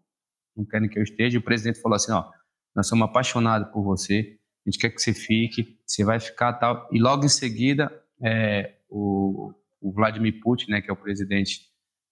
não 0.55 0.65
querem 0.65 0.89
que 0.89 0.97
eu 0.97 1.03
esteja. 1.03 1.39
O 1.39 1.43
presidente 1.43 1.81
falou 1.81 1.95
assim, 1.95 2.11
ó, 2.11 2.29
nós 2.75 2.87
somos 2.87 3.05
apaixonados 3.05 3.71
por 3.71 3.83
você, 3.83 4.37
a 4.65 4.69
gente 4.69 4.79
quer 4.79 4.89
que 4.89 5.01
você 5.01 5.13
fique, 5.13 5.79
você 5.85 6.03
vai 6.03 6.19
ficar 6.19 6.53
tal. 6.53 6.87
E 6.91 6.99
logo 6.99 7.25
em 7.25 7.29
seguida, 7.29 7.91
é, 8.23 8.75
o, 8.89 9.53
o, 9.81 9.91
Vladimir 9.91 10.39
Putin, 10.41 10.71
né, 10.71 10.81
que 10.81 10.89
é 10.89 10.93
o 10.93 10.97
presidente 10.97 11.61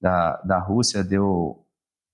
da, 0.01 0.38
da 0.41 0.60
Rússia, 0.60 1.03
deu 1.03 1.65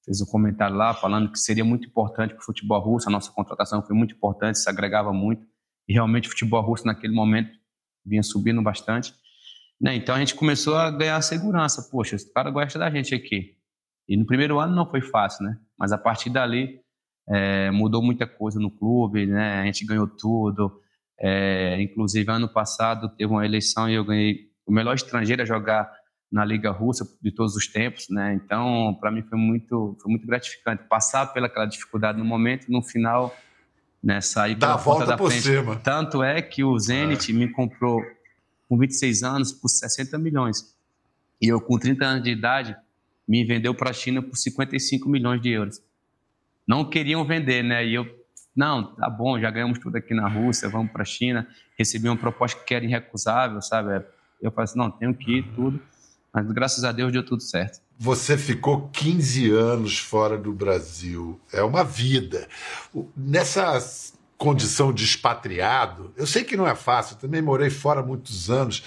fez 0.03 0.21
um 0.21 0.25
comentário 0.25 0.75
lá 0.75 0.93
falando 0.93 1.31
que 1.31 1.39
seria 1.39 1.65
muito 1.65 1.87
importante 1.87 2.35
para 2.35 2.41
o 2.41 2.45
futebol 2.45 2.79
russo, 2.79 3.09
a 3.09 3.11
nossa 3.11 3.31
contratação 3.31 3.81
foi 3.81 3.95
muito 3.95 4.13
importante, 4.13 4.59
se 4.59 4.69
agregava 4.69 5.11
muito, 5.11 5.43
e 5.87 5.93
realmente 5.93 6.27
o 6.27 6.31
futebol 6.31 6.61
russo 6.61 6.85
naquele 6.85 7.13
momento 7.13 7.57
vinha 8.05 8.21
subindo 8.21 8.61
bastante. 8.61 9.15
Né? 9.81 9.95
Então 9.95 10.15
a 10.15 10.19
gente 10.19 10.35
começou 10.35 10.75
a 10.75 10.91
ganhar 10.91 11.19
segurança. 11.21 11.89
Poxa, 11.91 12.15
esse 12.15 12.31
cara 12.31 12.51
gosta 12.51 12.77
da 12.77 12.89
gente 12.89 13.15
aqui. 13.15 13.54
E 14.07 14.17
no 14.17 14.25
primeiro 14.25 14.59
ano 14.59 14.75
não 14.75 14.89
foi 14.89 15.01
fácil, 15.01 15.45
né? 15.45 15.57
Mas 15.77 15.91
a 15.91 15.97
partir 15.97 16.29
dali 16.29 16.79
é, 17.27 17.71
mudou 17.71 18.01
muita 18.01 18.27
coisa 18.27 18.59
no 18.59 18.69
clube, 18.69 19.25
né? 19.25 19.61
A 19.61 19.65
gente 19.65 19.85
ganhou 19.85 20.07
tudo. 20.07 20.79
É, 21.19 21.81
inclusive 21.81 22.29
ano 22.29 22.47
passado 22.47 23.09
teve 23.15 23.31
uma 23.31 23.45
eleição 23.45 23.89
e 23.89 23.93
eu 23.93 24.03
ganhei 24.03 24.49
o 24.65 24.71
melhor 24.71 24.95
estrangeiro 24.95 25.41
a 25.41 25.45
jogar 25.45 25.89
na 26.31 26.43
Liga 26.43 26.71
Russa 26.71 27.07
de 27.21 27.31
todos 27.31 27.55
os 27.55 27.67
tempos, 27.67 28.07
né? 28.09 28.33
Então 28.33 28.97
para 28.99 29.11
mim 29.11 29.23
foi 29.23 29.37
muito 29.37 29.95
foi 30.01 30.11
muito 30.11 30.27
gratificante 30.27 30.83
passar 30.89 31.27
pelaquela 31.27 31.65
dificuldade 31.65 32.17
no 32.17 32.25
momento, 32.25 32.69
no 32.69 32.81
final 32.81 33.35
né, 34.05 34.21
sair 34.21 34.55
pela 34.55 34.77
volta 34.77 35.03
da 35.03 35.17
por 35.17 35.31
frente. 35.31 35.43
Cima. 35.43 35.77
Tanto 35.77 36.21
é 36.21 36.39
que 36.39 36.63
o 36.63 36.77
Zenit 36.77 37.31
é. 37.31 37.35
me 37.35 37.51
comprou 37.51 38.03
com 38.69 38.77
26 38.77 39.23
anos 39.23 39.51
por 39.51 39.67
60 39.67 40.17
milhões. 40.19 40.75
E 41.41 41.47
eu, 41.47 41.59
com 41.59 41.79
30 41.79 42.05
anos 42.05 42.23
de 42.23 42.29
idade, 42.29 42.75
me 43.27 43.43
vendeu 43.43 43.73
para 43.73 43.89
a 43.89 43.93
China 43.93 44.21
por 44.21 44.35
55 44.35 45.09
milhões 45.09 45.41
de 45.41 45.49
euros. 45.49 45.81
Não 46.67 46.89
queriam 46.89 47.25
vender, 47.25 47.63
né? 47.63 47.85
E 47.85 47.93
eu, 47.93 48.05
não, 48.55 48.95
tá 48.95 49.09
bom, 49.09 49.39
já 49.39 49.51
ganhamos 49.51 49.79
tudo 49.79 49.97
aqui 49.97 50.13
na 50.13 50.27
Rússia, 50.27 50.69
vamos 50.69 50.91
para 50.91 51.01
a 51.01 51.05
China. 51.05 51.47
Recebi 51.77 52.07
uma 52.07 52.17
proposta 52.17 52.59
que 52.63 52.73
era 52.73 52.85
irrecusável, 52.85 53.61
sabe? 53.61 54.03
Eu 54.41 54.51
falei 54.51 54.63
assim, 54.63 54.77
não, 54.77 54.89
tenho 54.91 55.13
que 55.13 55.39
ir, 55.39 55.43
tudo. 55.55 55.79
Mas 56.33 56.45
graças 56.51 56.83
a 56.83 56.91
Deus 56.91 57.11
deu 57.11 57.23
tudo 57.23 57.41
certo. 57.41 57.79
Você 57.97 58.37
ficou 58.37 58.89
15 58.89 59.51
anos 59.51 59.99
fora 59.99 60.37
do 60.37 60.51
Brasil. 60.51 61.39
É 61.51 61.63
uma 61.63 61.83
vida. 61.83 62.47
Nessa 63.15 63.79
condição 64.37 64.91
de 64.91 65.05
expatriado, 65.05 66.13
eu 66.17 66.27
sei 66.27 66.43
que 66.43 66.57
não 66.57 66.67
é 66.67 66.75
fácil, 66.75 67.15
também 67.15 67.41
morei 67.41 67.69
fora 67.69 68.03
muitos 68.03 68.49
anos. 68.49 68.83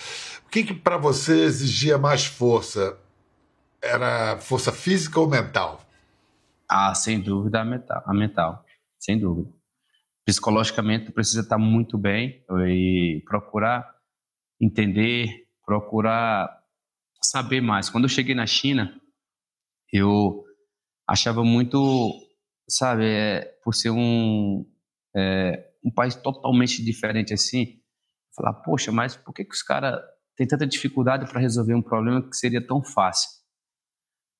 O 0.47 0.51
que, 0.51 0.63
que 0.63 0.75
para 0.75 0.99
você 0.99 1.41
exigia 1.43 1.97
mais 1.97 2.27
força? 2.27 2.99
Era 3.81 4.39
força 4.39 4.73
física 4.73 5.21
ou 5.21 5.29
mental? 5.29 5.85
Ah, 6.69 6.95
sem 6.95 7.21
dúvida 7.21 7.61
a 7.61 7.65
mental, 7.65 8.03
a 8.05 8.13
mental 8.13 8.65
sem 8.99 9.19
dúvida. 9.19 9.51
Psicologicamente 10.27 11.13
precisa 11.13 11.41
estar 11.41 11.57
muito 11.57 11.97
bem 11.97 12.45
e 12.67 13.23
procurar 13.25 13.89
entender, 14.61 15.47
procurar 15.65 16.51
saber 17.23 17.61
mais. 17.61 17.89
Quando 17.89 18.05
eu 18.05 18.09
cheguei 18.09 18.35
na 18.35 18.47
China, 18.47 19.01
eu 19.93 20.45
achava 21.07 21.43
muito, 21.43 22.13
sabe, 22.69 23.05
é, 23.07 23.41
por 23.65 23.75
ser 23.75 23.91
um, 23.91 24.67
é, 25.17 25.71
um 25.83 25.91
país 25.91 26.15
totalmente 26.17 26.85
diferente 26.85 27.33
assim, 27.33 27.81
falar, 28.37 28.53
poxa, 28.55 28.93
mas 28.93 29.17
por 29.17 29.33
que, 29.33 29.45
que 29.45 29.55
os 29.55 29.63
caras 29.63 29.99
têm 30.37 30.47
tanta 30.47 30.67
dificuldade 30.67 31.27
para 31.31 31.41
resolver 31.41 31.75
um 31.75 31.83
problema 31.83 32.21
que 32.29 32.37
seria 32.37 32.65
tão 32.65 32.83
fácil? 32.83 33.38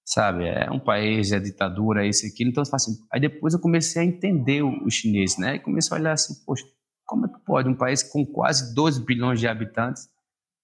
Sabe, 0.09 0.47
é 0.47 0.71
um 0.71 0.81
país, 0.81 1.33
é 1.33 1.39
ditadura, 1.39 2.07
isso 2.07 2.27
aqui, 2.27 2.43
então 2.43 2.63
assim. 2.63 2.93
Aí 3.13 3.21
depois 3.21 3.53
eu 3.53 3.61
comecei 3.61 4.01
a 4.01 4.05
entender 4.07 4.63
o, 4.63 4.89
chinês, 4.89 5.37
né? 5.37 5.57
E 5.57 5.59
comecei 5.59 5.95
a 5.95 6.01
olhar 6.01 6.13
assim, 6.13 6.33
poxa, 6.47 6.65
como 7.05 7.27
é 7.27 7.29
que 7.29 7.39
pode 7.45 7.69
um 7.69 7.75
país 7.75 8.03
com 8.03 8.25
quase 8.25 8.75
12 8.75 9.05
bilhões 9.05 9.39
de 9.39 9.47
habitantes 9.47 10.09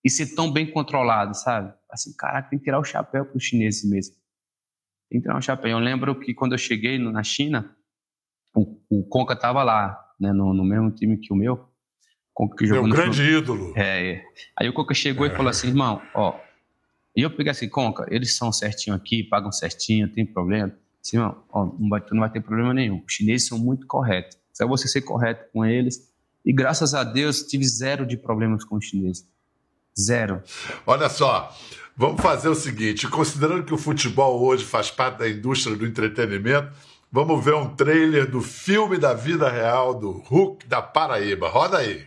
e 0.02 0.08
ser 0.08 0.34
tão 0.34 0.50
bem 0.50 0.72
controlado, 0.72 1.34
sabe? 1.34 1.74
Assim, 1.90 2.16
caraca, 2.16 2.48
tem 2.48 2.58
que 2.58 2.64
tirar 2.64 2.78
o 2.78 2.84
chapéu 2.84 3.26
para 3.26 3.36
os 3.36 3.44
chineses 3.44 3.84
mesmo. 3.84 4.14
Tem 5.10 5.20
que 5.20 5.26
tirar 5.26 5.36
o 5.36 5.42
chapéu. 5.42 5.72
Eu 5.72 5.78
lembro 5.78 6.18
que 6.18 6.32
quando 6.32 6.52
eu 6.52 6.58
cheguei 6.58 6.96
na 6.96 7.22
China, 7.22 7.70
o, 8.56 8.80
o 8.88 9.06
Conca 9.06 9.34
estava 9.34 9.62
lá, 9.62 10.02
né, 10.18 10.32
no, 10.32 10.54
no, 10.54 10.64
mesmo 10.64 10.90
time 10.90 11.18
que 11.18 11.34
o 11.34 11.36
meu. 11.36 11.68
Conca 12.32 12.56
que 12.56 12.66
jogou 12.66 12.84
meu 12.84 12.96
grande 12.96 13.22
ídolo. 13.22 13.74
É, 13.76 14.12
é. 14.12 14.24
Aí 14.58 14.70
o 14.70 14.72
Conca 14.72 14.94
chegou 14.94 15.26
é. 15.26 15.28
e 15.28 15.36
falou 15.36 15.50
assim, 15.50 15.68
irmão, 15.68 16.00
ó. 16.14 16.42
E 17.16 17.22
eu 17.22 17.30
peguei 17.30 17.52
assim, 17.52 17.68
Conca, 17.68 18.06
eles 18.10 18.36
são 18.36 18.52
certinho 18.52 18.96
aqui, 18.96 19.22
pagam 19.22 19.52
certinho, 19.52 20.08
tem 20.08 20.26
problema. 20.26 20.72
Assim, 21.04 21.16
irmão, 21.16 21.36
ó, 21.50 21.66
não 21.78 21.88
vai, 21.88 22.02
não 22.10 22.20
vai 22.20 22.30
ter 22.30 22.40
problema 22.40 22.74
nenhum. 22.74 23.02
Os 23.06 23.12
chineses 23.12 23.46
são 23.46 23.58
muito 23.58 23.86
corretos. 23.86 24.36
Só 24.52 24.66
você 24.66 24.88
ser 24.88 25.02
correto 25.02 25.44
com 25.52 25.64
eles. 25.64 26.12
E 26.44 26.52
graças 26.52 26.94
a 26.94 27.04
Deus 27.04 27.42
tive 27.42 27.64
zero 27.66 28.06
de 28.06 28.16
problemas 28.16 28.64
com 28.64 28.76
os 28.76 28.84
chineses. 28.84 29.26
Zero. 29.98 30.42
Olha 30.86 31.08
só, 31.08 31.54
vamos 31.96 32.20
fazer 32.20 32.48
o 32.48 32.54
seguinte: 32.54 33.08
considerando 33.08 33.64
que 33.64 33.74
o 33.74 33.78
futebol 33.78 34.42
hoje 34.42 34.64
faz 34.64 34.90
parte 34.90 35.18
da 35.18 35.28
indústria 35.28 35.76
do 35.76 35.86
entretenimento, 35.86 36.72
vamos 37.10 37.44
ver 37.44 37.54
um 37.54 37.74
trailer 37.74 38.28
do 38.28 38.40
filme 38.40 38.98
da 38.98 39.14
vida 39.14 39.48
real 39.48 39.94
do 39.94 40.10
Hulk 40.10 40.66
da 40.66 40.82
Paraíba. 40.82 41.48
Roda 41.48 41.78
aí. 41.78 42.06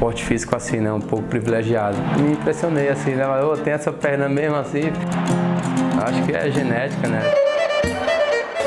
Um 0.00 0.06
porte 0.08 0.24
físico 0.24 0.56
assim, 0.56 0.78
né? 0.78 0.90
Um 0.90 1.00
pouco 1.00 1.26
privilegiado. 1.26 1.98
Me 2.18 2.32
impressionei 2.32 2.88
assim, 2.88 3.14
né? 3.14 3.24
Eu 3.38 3.54
tenho 3.58 3.76
essa 3.76 3.92
perna 3.92 4.30
mesmo 4.30 4.56
assim. 4.56 4.90
Acho 6.02 6.22
que 6.24 6.32
é 6.32 6.50
genética, 6.50 7.06
né? 7.06 7.20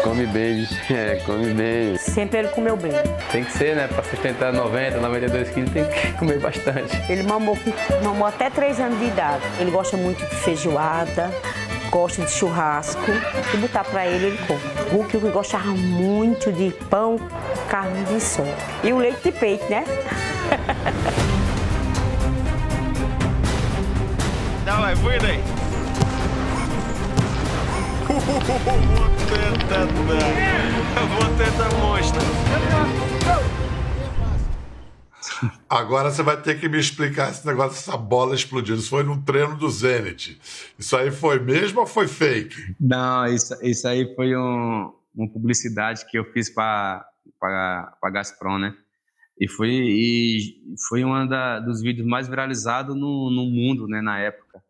Come 0.03 0.27
bem, 0.27 0.67
é, 0.91 1.19
come 1.25 1.51
bem. 1.53 1.97
Sempre 1.97 2.39
ele 2.39 2.49
comeu 2.49 2.77
bem. 2.77 2.91
Tem 3.31 3.43
que 3.43 3.51
ser, 3.51 3.75
né? 3.75 3.87
Pra 3.87 4.03
sustentar 4.03 4.53
90, 4.53 4.99
92 4.99 5.49
quilos, 5.49 5.71
tem 5.71 5.85
que 5.85 6.13
comer 6.19 6.39
bastante. 6.39 6.95
Ele 7.11 7.23
mamou, 7.23 7.57
mamou 8.03 8.27
até 8.27 8.51
3 8.51 8.79
anos 8.79 8.99
de 8.99 9.05
idade. 9.05 9.43
Ele 9.59 9.71
gosta 9.71 9.97
muito 9.97 10.23
de 10.23 10.35
feijoada, 10.35 11.31
gosta 11.89 12.21
de 12.21 12.31
churrasco. 12.31 13.11
E 13.51 13.57
botar 13.57 13.85
pra 13.85 14.05
ele, 14.05 14.27
ele 14.27 14.39
come. 14.45 14.61
O 15.01 15.03
que 15.05 15.17
gostava 15.17 15.71
muito 15.71 16.51
de 16.51 16.71
pão, 16.91 17.17
carne 17.69 18.03
de 18.03 18.21
sol. 18.21 18.45
E 18.83 18.93
o 18.93 18.99
leite 18.99 19.23
de 19.23 19.31
peito, 19.31 19.67
né? 19.67 19.83
выдай. 25.02 25.40
Вот 28.06 29.32
это 29.32 29.88
да! 30.08 30.20
Вот 31.04 31.40
это 31.40 31.76
мощно! 31.76 32.20
Agora 35.68 36.10
você 36.10 36.22
vai 36.22 36.40
ter 36.40 36.58
que 36.58 36.68
me 36.68 36.78
explicar 36.78 37.30
esse 37.30 37.46
negócio 37.46 37.72
dessa 37.72 37.96
bola 37.96 38.34
explodindo. 38.34 38.78
Isso 38.78 38.90
foi 38.90 39.04
num 39.04 39.20
treino 39.22 39.56
do 39.56 39.68
Zenit. 39.68 40.40
Isso 40.78 40.96
aí 40.96 41.10
foi 41.10 41.38
mesmo 41.38 41.80
ou 41.80 41.86
foi 41.86 42.08
fake? 42.08 42.74
Não, 42.80 43.26
isso, 43.26 43.54
isso 43.62 43.86
aí 43.86 44.14
foi 44.16 44.36
um, 44.36 44.92
uma 45.14 45.28
publicidade 45.28 46.04
que 46.10 46.18
eu 46.18 46.24
fiz 46.32 46.50
para 46.50 47.06
a 47.40 48.10
Gazprom, 48.10 48.58
né? 48.58 48.74
E 49.40 49.46
foi, 49.48 49.70
e 49.70 50.56
foi 50.88 51.04
um 51.04 51.28
dos 51.64 51.80
vídeos 51.80 52.06
mais 52.06 52.26
viralizados 52.26 52.96
no, 52.96 53.30
no 53.30 53.44
mundo, 53.44 53.86
né, 53.86 54.00
na 54.00 54.18
época. 54.18 54.60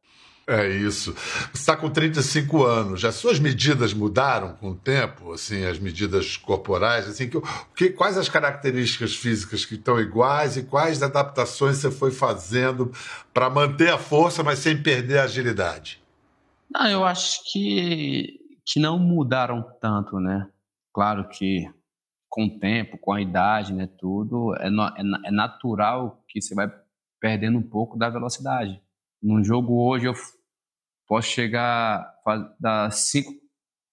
É 0.45 0.67
isso. 0.67 1.13
Você 1.13 1.51
está 1.53 1.77
com 1.77 1.89
35 1.89 2.65
anos. 2.65 2.99
Já 2.99 3.13
suas 3.13 3.39
medidas 3.39 3.93
mudaram 3.93 4.53
com 4.55 4.71
o 4.71 4.75
tempo? 4.75 5.31
Assim, 5.31 5.65
as 5.65 5.79
medidas 5.79 6.35
corporais? 6.35 7.07
Assim, 7.07 7.29
que, 7.29 7.39
que, 7.75 7.89
quais 7.91 8.17
as 8.17 8.27
características 8.27 9.15
físicas 9.15 9.65
que 9.65 9.75
estão 9.75 9.99
iguais 9.99 10.57
e 10.57 10.63
quais 10.63 11.01
adaptações 11.01 11.77
você 11.77 11.89
foi 11.89 12.11
fazendo 12.11 12.91
para 13.33 13.49
manter 13.49 13.89
a 13.89 13.97
força, 13.97 14.43
mas 14.43 14.59
sem 14.59 14.81
perder 14.81 15.19
a 15.19 15.23
agilidade? 15.23 16.01
Não, 16.69 16.87
eu 16.87 17.05
acho 17.05 17.39
que, 17.49 18.37
que 18.65 18.81
não 18.81 18.99
mudaram 18.99 19.63
tanto, 19.79 20.19
né? 20.19 20.49
Claro 20.93 21.29
que 21.29 21.69
com 22.29 22.45
o 22.45 22.59
tempo, 22.59 22.97
com 22.97 23.13
a 23.13 23.21
idade, 23.21 23.71
né, 23.73 23.87
tudo, 23.97 24.55
é, 24.55 24.67
é, 24.67 25.27
é 25.27 25.31
natural 25.31 26.21
que 26.27 26.41
você 26.41 26.53
vai 26.53 26.67
perdendo 27.21 27.57
um 27.59 27.63
pouco 27.63 27.97
da 27.97 28.09
velocidade 28.09 28.81
num 29.23 29.41
jogo 29.41 29.81
hoje 29.81 30.05
eu 30.05 30.13
posso 31.07 31.29
chegar 31.29 32.13
a 32.27 32.55
dar 32.59 32.91
5 32.91 33.31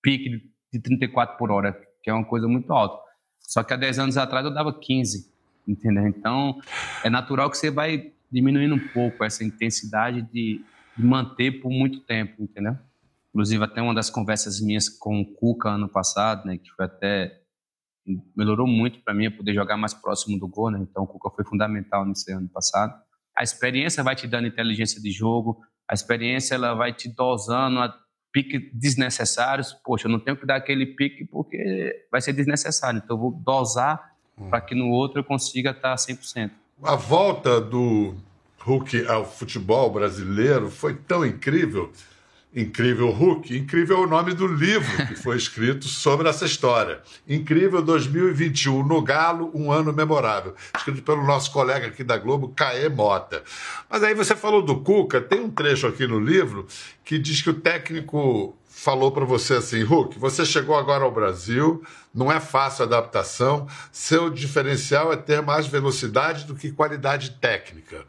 piques 0.02 0.40
de 0.72 0.80
34 0.80 1.38
por 1.38 1.52
hora, 1.52 1.72
que 2.02 2.10
é 2.10 2.12
uma 2.12 2.24
coisa 2.24 2.48
muito 2.48 2.72
alta. 2.72 3.00
Só 3.38 3.62
que 3.62 3.72
há 3.72 3.76
10 3.76 4.00
anos 4.00 4.16
atrás 4.16 4.44
eu 4.44 4.52
dava 4.52 4.76
15, 4.76 5.32
entendeu? 5.66 6.06
Então 6.08 6.60
é 7.04 7.08
natural 7.08 7.48
que 7.48 7.56
você 7.56 7.70
vai 7.70 8.12
diminuindo 8.30 8.74
um 8.74 8.88
pouco 8.88 9.24
essa 9.24 9.44
intensidade 9.44 10.22
de, 10.22 10.64
de 10.96 11.04
manter 11.04 11.60
por 11.60 11.70
muito 11.70 12.00
tempo, 12.00 12.42
entendeu? 12.42 12.76
Inclusive 13.28 13.62
até 13.62 13.80
uma 13.80 13.94
das 13.94 14.10
conversas 14.10 14.60
minhas 14.60 14.88
com 14.88 15.20
o 15.20 15.24
Cuca 15.24 15.68
ano 15.70 15.88
passado, 15.88 16.46
né, 16.46 16.58
que 16.58 16.70
foi 16.70 16.86
até 16.86 17.40
melhorou 18.36 18.66
muito 18.66 19.00
para 19.00 19.14
mim 19.14 19.30
poder 19.30 19.54
jogar 19.54 19.76
mais 19.76 19.94
próximo 19.94 20.38
do 20.38 20.48
gol, 20.48 20.70
né? 20.70 20.80
Então 20.80 21.04
o 21.04 21.06
Cuca 21.06 21.30
foi 21.30 21.44
fundamental 21.44 22.04
nesse 22.04 22.32
ano 22.32 22.48
passado 22.48 23.00
a 23.36 23.42
experiência 23.42 24.02
vai 24.02 24.14
te 24.14 24.26
dando 24.26 24.46
inteligência 24.46 25.00
de 25.00 25.10
jogo, 25.10 25.60
a 25.88 25.94
experiência 25.94 26.54
ela 26.54 26.74
vai 26.74 26.92
te 26.92 27.08
dosando 27.08 27.80
a 27.80 27.94
piques 28.32 28.60
desnecessários. 28.72 29.72
Poxa, 29.84 30.06
eu 30.06 30.12
não 30.12 30.20
tenho 30.20 30.36
que 30.36 30.46
dar 30.46 30.56
aquele 30.56 30.86
pique 30.86 31.24
porque 31.24 32.06
vai 32.10 32.20
ser 32.20 32.32
desnecessário. 32.32 33.00
Então 33.02 33.16
eu 33.16 33.20
vou 33.20 33.32
dosar 33.32 34.12
hum. 34.38 34.48
para 34.50 34.60
que 34.60 34.74
no 34.74 34.88
outro 34.90 35.20
eu 35.20 35.24
consiga 35.24 35.70
estar 35.70 35.94
100%. 35.94 36.50
A 36.82 36.96
volta 36.96 37.60
do 37.60 38.14
Hulk 38.60 39.06
ao 39.06 39.24
futebol 39.24 39.90
brasileiro 39.90 40.70
foi 40.70 40.94
tão 40.94 41.26
incrível 41.26 41.92
Incrível 42.54 43.10
Hulk, 43.10 43.56
incrível 43.56 43.98
é 43.98 44.00
o 44.00 44.08
nome 44.08 44.34
do 44.34 44.44
livro 44.44 45.06
que 45.06 45.14
foi 45.14 45.36
escrito 45.36 45.86
sobre 45.86 46.28
essa 46.28 46.44
história. 46.44 47.00
Incrível 47.28 47.80
2021, 47.80 48.82
no 48.82 49.00
Galo, 49.00 49.52
um 49.54 49.70
ano 49.70 49.92
memorável. 49.92 50.56
Escrito 50.76 51.00
pelo 51.02 51.24
nosso 51.24 51.52
colega 51.52 51.86
aqui 51.86 52.02
da 52.02 52.18
Globo, 52.18 52.48
Caê 52.48 52.88
Mota. 52.88 53.44
Mas 53.88 54.02
aí 54.02 54.14
você 54.14 54.34
falou 54.34 54.62
do 54.62 54.80
Cuca, 54.80 55.20
tem 55.20 55.38
um 55.38 55.50
trecho 55.50 55.86
aqui 55.86 56.08
no 56.08 56.18
livro 56.18 56.66
que 57.04 57.20
diz 57.20 57.40
que 57.40 57.50
o 57.50 57.54
técnico 57.54 58.56
falou 58.68 59.12
para 59.12 59.24
você 59.24 59.54
assim, 59.54 59.84
Hulk, 59.84 60.18
você 60.18 60.44
chegou 60.44 60.76
agora 60.76 61.04
ao 61.04 61.12
Brasil, 61.12 61.84
não 62.12 62.32
é 62.32 62.40
fácil 62.40 62.82
a 62.82 62.86
adaptação, 62.86 63.68
seu 63.92 64.28
diferencial 64.28 65.12
é 65.12 65.16
ter 65.16 65.40
mais 65.40 65.68
velocidade 65.68 66.46
do 66.46 66.56
que 66.56 66.72
qualidade 66.72 67.32
técnica. 67.32 68.04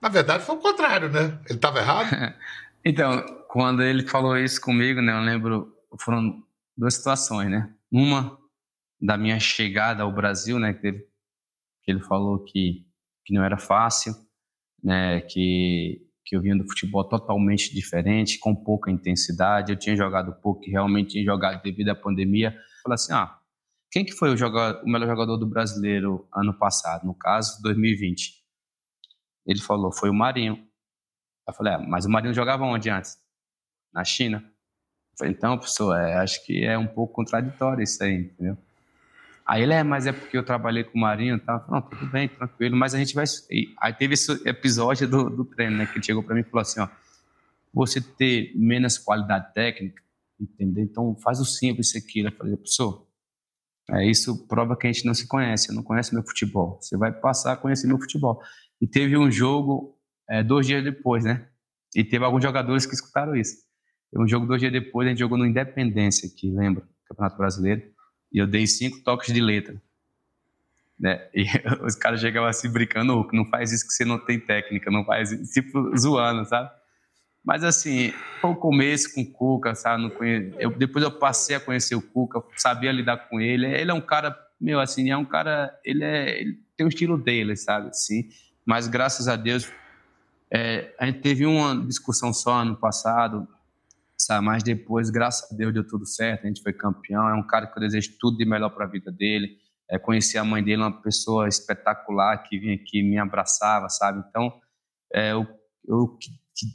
Na 0.00 0.08
verdade, 0.08 0.44
foi 0.44 0.54
o 0.54 0.58
contrário, 0.58 1.08
né? 1.08 1.38
Ele 1.46 1.56
estava 1.56 1.80
errado? 1.80 2.34
então, 2.84 3.39
quando 3.50 3.82
ele 3.82 4.06
falou 4.06 4.38
isso 4.38 4.60
comigo, 4.60 5.02
né, 5.02 5.12
eu 5.12 5.24
lembro, 5.24 5.76
foram 5.98 6.40
duas 6.76 6.94
situações, 6.94 7.50
né? 7.50 7.74
Uma 7.90 8.38
da 9.00 9.18
minha 9.18 9.40
chegada 9.40 10.04
ao 10.04 10.14
Brasil, 10.14 10.56
né, 10.56 10.72
que, 10.72 10.86
ele, 10.86 10.98
que 11.82 11.90
ele 11.90 12.00
falou 12.00 12.44
que, 12.44 12.86
que 13.24 13.34
não 13.34 13.42
era 13.42 13.58
fácil, 13.58 14.14
né, 14.80 15.20
que, 15.22 16.00
que 16.24 16.36
eu 16.36 16.40
vinha 16.40 16.56
do 16.56 16.62
futebol 16.62 17.02
totalmente 17.02 17.74
diferente, 17.74 18.38
com 18.38 18.54
pouca 18.54 18.88
intensidade, 18.88 19.72
eu 19.72 19.78
tinha 19.78 19.96
jogado 19.96 20.32
pouco, 20.40 20.60
que 20.60 20.70
realmente 20.70 21.10
tinha 21.10 21.24
jogado 21.24 21.60
devido 21.60 21.88
à 21.88 21.94
pandemia. 21.96 22.56
Falei 22.84 22.94
assim, 22.94 23.12
ah, 23.12 23.36
quem 23.90 24.04
que 24.04 24.12
foi 24.12 24.32
o, 24.32 24.36
jogador, 24.36 24.80
o 24.84 24.88
melhor 24.88 25.08
jogador 25.08 25.36
do 25.36 25.46
brasileiro 25.46 26.28
ano 26.32 26.56
passado, 26.56 27.04
no 27.04 27.14
caso, 27.14 27.60
2020? 27.64 28.44
Ele 29.44 29.60
falou, 29.60 29.90
foi 29.92 30.08
o 30.08 30.14
Marinho. 30.14 30.64
Eu 31.48 31.52
falei, 31.52 31.72
ah, 31.72 31.78
mas 31.80 32.06
o 32.06 32.08
Marinho 32.08 32.32
jogava 32.32 32.62
onde 32.62 32.88
antes? 32.88 33.18
Na 33.92 34.04
China. 34.04 34.44
Falei, 35.18 35.34
então, 35.34 35.58
professor, 35.58 35.94
é, 35.96 36.14
acho 36.14 36.44
que 36.46 36.64
é 36.64 36.78
um 36.78 36.86
pouco 36.86 37.12
contraditório 37.14 37.82
isso 37.82 38.02
aí, 38.02 38.14
entendeu? 38.14 38.56
Aí 39.46 39.62
ele 39.62 39.72
é, 39.72 39.82
mas 39.82 40.06
é 40.06 40.12
porque 40.12 40.38
eu 40.38 40.44
trabalhei 40.44 40.84
com 40.84 40.96
o 40.96 41.00
Marinho 41.00 41.36
e 41.36 41.40
tal. 41.40 41.66
Não, 41.68 41.82
tudo 41.82 42.06
bem, 42.06 42.28
tranquilo, 42.28 42.76
mas 42.76 42.94
a 42.94 42.98
gente 42.98 43.14
vai. 43.14 43.24
Aí 43.80 43.92
teve 43.92 44.14
esse 44.14 44.30
episódio 44.48 45.08
do, 45.08 45.28
do 45.28 45.44
treino, 45.44 45.76
né? 45.76 45.86
Que 45.86 45.98
ele 45.98 46.04
chegou 46.04 46.22
para 46.22 46.36
mim 46.36 46.42
e 46.42 46.44
falou 46.44 46.62
assim: 46.62 46.80
ó, 46.80 46.88
você 47.74 48.00
ter 48.00 48.52
menos 48.54 48.96
qualidade 48.96 49.52
técnica, 49.52 50.00
entendeu? 50.38 50.84
Então 50.84 51.16
faz 51.16 51.40
o 51.40 51.44
simples 51.44 51.88
isso 51.88 51.98
aqui. 51.98 52.20
Eu 52.20 52.32
falei, 52.32 52.56
professor, 52.56 53.06
é, 53.90 54.08
isso 54.08 54.46
prova 54.46 54.76
que 54.76 54.86
a 54.86 54.92
gente 54.92 55.04
não 55.04 55.14
se 55.14 55.26
conhece, 55.26 55.70
eu 55.70 55.74
não 55.74 55.82
conhece 55.82 56.14
meu 56.14 56.22
futebol. 56.22 56.78
Você 56.80 56.96
vai 56.96 57.10
passar 57.10 57.52
a 57.52 57.56
conhecer 57.56 57.88
meu 57.88 57.98
futebol. 57.98 58.40
E 58.80 58.86
teve 58.86 59.16
um 59.18 59.30
jogo 59.30 59.98
é, 60.28 60.44
dois 60.44 60.66
dias 60.66 60.84
depois, 60.84 61.24
né? 61.24 61.48
E 61.94 62.04
teve 62.04 62.24
alguns 62.24 62.42
jogadores 62.42 62.86
que 62.86 62.94
escutaram 62.94 63.34
isso. 63.34 63.56
Um 64.12 64.26
jogo 64.26 64.46
dois 64.46 64.60
dias 64.60 64.72
depois, 64.72 65.06
a 65.06 65.10
gente 65.10 65.20
jogou 65.20 65.38
no 65.38 65.46
Independência, 65.46 66.28
que 66.28 66.50
lembra, 66.50 66.82
Campeonato 67.06 67.36
Brasileiro, 67.36 67.82
e 68.32 68.38
eu 68.38 68.46
dei 68.46 68.66
cinco 68.66 69.00
toques 69.02 69.32
de 69.32 69.40
letra. 69.40 69.80
Né? 70.98 71.28
E 71.34 71.46
os 71.84 71.94
caras 71.94 72.20
chegavam 72.20 72.48
assim 72.48 72.70
brincando, 72.70 73.28
não 73.32 73.44
faz 73.46 73.72
isso 73.72 73.86
que 73.86 73.92
você 73.92 74.04
não 74.04 74.18
tem 74.18 74.38
técnica, 74.38 74.90
não 74.90 75.04
faz 75.04 75.32
isso, 75.32 75.52
tipo, 75.52 75.96
zoando, 75.96 76.44
sabe? 76.44 76.70
Mas 77.44 77.64
assim, 77.64 78.12
foi 78.40 78.50
o 78.50 78.56
começo 78.56 79.14
com 79.14 79.22
o 79.22 79.32
Cuca, 79.32 79.74
sabe? 79.74 80.10
Conhe... 80.10 80.52
eu, 80.58 80.70
depois 80.76 81.02
eu 81.02 81.10
passei 81.10 81.56
a 81.56 81.60
conhecer 81.60 81.94
o 81.94 82.02
Cuca, 82.02 82.42
sabia 82.56 82.92
lidar 82.92 83.28
com 83.28 83.40
ele. 83.40 83.66
Ele 83.66 83.90
é 83.90 83.94
um 83.94 84.00
cara, 84.00 84.36
meu, 84.60 84.78
assim, 84.78 85.10
é 85.10 85.16
um 85.16 85.24
cara, 85.24 85.74
ele, 85.84 86.04
é, 86.04 86.40
ele 86.40 86.58
tem 86.76 86.84
o 86.84 86.88
estilo 86.88 87.16
dele, 87.16 87.56
sabe? 87.56 87.88
Assim, 87.88 88.28
mas 88.64 88.88
graças 88.88 89.26
a 89.26 89.36
Deus, 89.36 89.72
é, 90.52 90.94
a 90.98 91.06
gente 91.06 91.20
teve 91.20 91.46
uma 91.46 91.74
discussão 91.86 92.32
só 92.32 92.60
ano 92.60 92.76
passado? 92.76 93.48
Mas 94.42 94.62
depois, 94.62 95.10
graças 95.10 95.50
a 95.50 95.56
Deus, 95.56 95.72
deu 95.72 95.86
tudo 95.86 96.06
certo, 96.06 96.44
a 96.44 96.46
gente 96.48 96.62
foi 96.62 96.72
campeão. 96.72 97.28
É 97.28 97.34
um 97.34 97.46
cara 97.46 97.66
que 97.66 97.78
eu 97.78 97.80
desejo 97.80 98.10
tudo 98.18 98.36
de 98.36 98.44
melhor 98.44 98.70
para 98.70 98.84
a 98.84 98.88
vida 98.88 99.10
dele. 99.10 99.56
É, 99.90 99.98
conheci 99.98 100.38
a 100.38 100.44
mãe 100.44 100.62
dele, 100.62 100.82
uma 100.82 101.02
pessoa 101.02 101.48
espetacular 101.48 102.38
que 102.44 102.58
vinha 102.58 102.74
aqui 102.74 103.02
me 103.02 103.18
abraçava, 103.18 103.88
sabe? 103.88 104.22
Então, 104.28 104.52
é, 105.12 105.32
eu, 105.32 105.46
eu, 105.88 106.18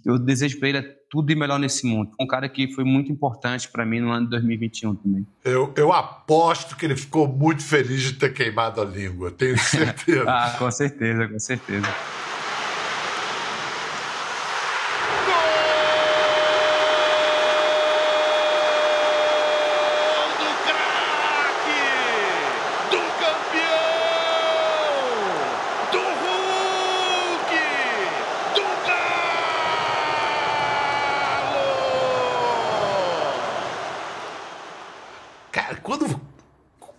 eu 0.05 0.19
desejo 0.19 0.59
para 0.59 0.69
ele 0.69 0.81
tudo 1.09 1.27
de 1.27 1.35
melhor 1.35 1.57
nesse 1.57 1.85
mundo. 1.85 2.11
Um 2.19 2.27
cara 2.27 2.49
que 2.49 2.73
foi 2.73 2.83
muito 2.83 3.11
importante 3.11 3.69
para 3.69 3.85
mim 3.85 4.01
no 4.01 4.11
ano 4.11 4.25
de 4.25 4.31
2021 4.31 4.95
também. 4.95 5.25
Eu, 5.45 5.73
eu 5.77 5.93
aposto 5.93 6.75
que 6.75 6.85
ele 6.85 6.95
ficou 6.97 7.25
muito 7.27 7.63
feliz 7.63 8.01
de 8.01 8.13
ter 8.13 8.33
queimado 8.33 8.81
a 8.81 8.85
língua, 8.85 9.31
tenho 9.31 9.57
certeza. 9.63 10.25
ah, 10.27 10.55
com 10.57 10.69
certeza, 10.69 11.27
com 11.27 11.39
certeza. 11.39 11.87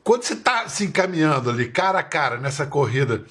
quando 0.06 0.22
você 0.22 0.34
está 0.34 0.65
se 0.76 0.84
encaminhando 0.84 1.50
ali, 1.50 1.68
cara 1.68 2.00
a 2.00 2.02
cara, 2.02 2.38
nessa 2.38 2.66
corrida, 2.66 3.24